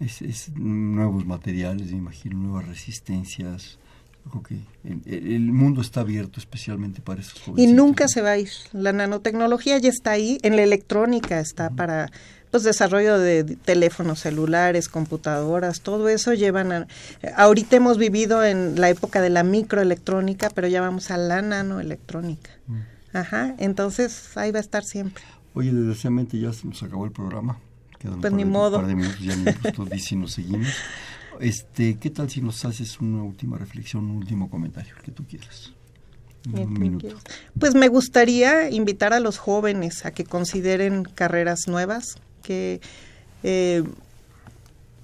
[0.00, 3.78] Es, es nuevos materiales, me imagino, nuevas resistencias.
[4.24, 8.08] Yo creo que el, el mundo está abierto especialmente para esos Y nunca ¿no?
[8.08, 8.50] se va a ir.
[8.72, 12.10] La nanotecnología ya está ahí, en la electrónica está para
[12.54, 16.86] pues desarrollo de teléfonos celulares, computadoras, todo eso llevan a,
[17.36, 22.52] ahorita hemos vivido en la época de la microelectrónica, pero ya vamos a la nanoelectrónica.
[22.68, 23.16] Mm.
[23.16, 25.24] Ajá, entonces ahí va a estar siempre.
[25.52, 27.58] Oye, desgraciadamente ya se nos acabó el programa.
[28.04, 28.76] Quedan un Pues par ni de- un modo.
[28.76, 29.34] par de minutos, ya
[29.74, 30.68] tú dices si nos seguimos.
[31.40, 35.24] Este, ¿Qué tal si nos haces una última reflexión, un último comentario, el que tú
[35.24, 35.72] quieras?
[36.52, 37.08] Un minuto.
[37.58, 42.82] Pues me gustaría invitar a los jóvenes a que consideren carreras nuevas, que
[43.42, 43.82] eh,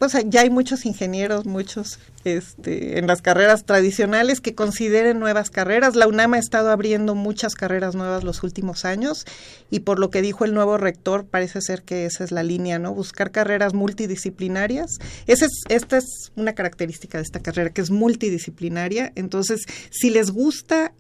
[0.01, 5.95] pues ya hay muchos ingenieros, muchos este, en las carreras tradicionales que consideren nuevas carreras.
[5.95, 9.27] La UNAM ha estado abriendo muchas carreras nuevas los últimos años
[9.69, 12.79] y por lo que dijo el nuevo rector parece ser que esa es la línea,
[12.79, 12.95] ¿no?
[12.95, 15.01] Buscar carreras multidisciplinarias.
[15.27, 19.13] Esa es, esta es una característica de esta carrera que es multidisciplinaria.
[19.17, 20.95] Entonces, si les gusta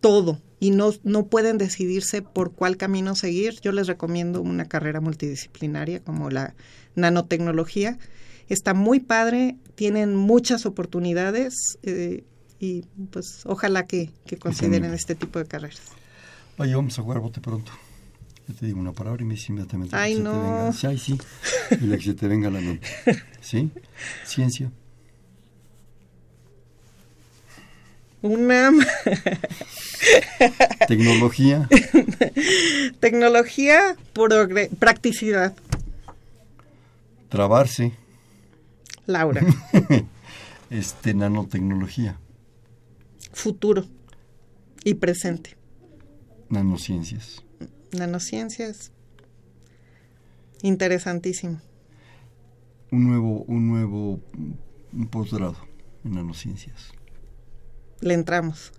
[0.00, 5.00] todo y no, no pueden decidirse por cuál camino seguir, yo les recomiendo una carrera
[5.00, 6.56] multidisciplinaria como la
[6.96, 7.98] nanotecnología.
[8.48, 12.24] Está muy padre, tienen muchas oportunidades eh,
[12.58, 15.80] y pues ojalá que, que consideren este tipo de carreras.
[16.58, 17.72] Oye, vamos a jugar bote pronto.
[18.48, 20.42] Yo te digo una palabra y me dices inmediatamente Ay, que se te no.
[20.42, 20.72] venga.
[20.72, 21.18] Sí, ay, sí.
[21.80, 22.86] Y la que se te venga la mente.
[23.40, 23.70] ¿Sí?
[24.24, 24.70] Ciencia.
[28.20, 28.70] Una
[30.88, 31.68] Tecnología.
[33.00, 33.96] tecnología,
[34.78, 35.54] practicidad.
[37.28, 37.92] Trabarse.
[39.06, 39.42] Laura,
[40.70, 42.18] Este, nanotecnología.
[43.32, 43.84] futuro
[44.84, 45.56] y presente.
[46.48, 47.42] Nanociencias.
[47.92, 48.90] Nanociencias,
[50.62, 51.60] interesantísimo.
[52.90, 54.20] Un nuevo, un nuevo
[55.10, 55.56] posgrado
[56.04, 56.92] en nanociencias.
[58.00, 58.72] Le entramos.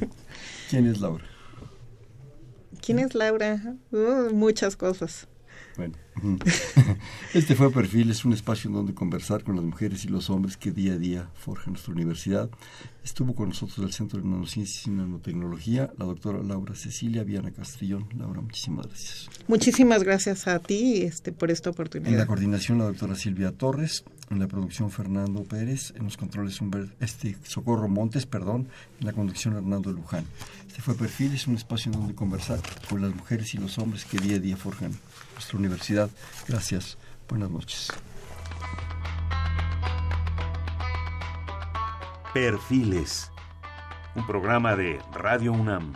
[0.70, 1.24] ¿Quién es Laura?
[2.80, 3.76] ¿Quién es Laura?
[3.90, 5.28] Uh, muchas cosas.
[5.76, 5.94] Bueno,
[7.34, 10.56] este fue Perfil, es un espacio en donde conversar con las mujeres y los hombres
[10.56, 12.50] que día a día forjan nuestra universidad.
[13.04, 18.06] Estuvo con nosotros del Centro de Nanociencias y Nanotecnología la doctora Laura Cecilia Viana Castrillón.
[18.16, 19.28] Laura, muchísimas gracias.
[19.48, 22.26] Muchísimas gracias a ti este, por esta En la oportunidad.
[22.26, 27.36] coordinación la doctora Silvia Torres, en la producción Fernando Pérez, en los controles Humber- este,
[27.44, 28.68] Socorro Montes, perdón,
[29.00, 30.24] en la conducción Hernando Luján.
[30.68, 34.04] Este fue Perfil, es un espacio en donde conversar con las mujeres y los hombres
[34.04, 34.92] que día a día forjan
[35.42, 36.10] nuestra universidad.
[36.46, 36.96] Gracias,
[37.28, 37.92] buenas noches.
[42.32, 43.30] Perfiles.
[44.14, 45.94] Un programa de Radio UNAM.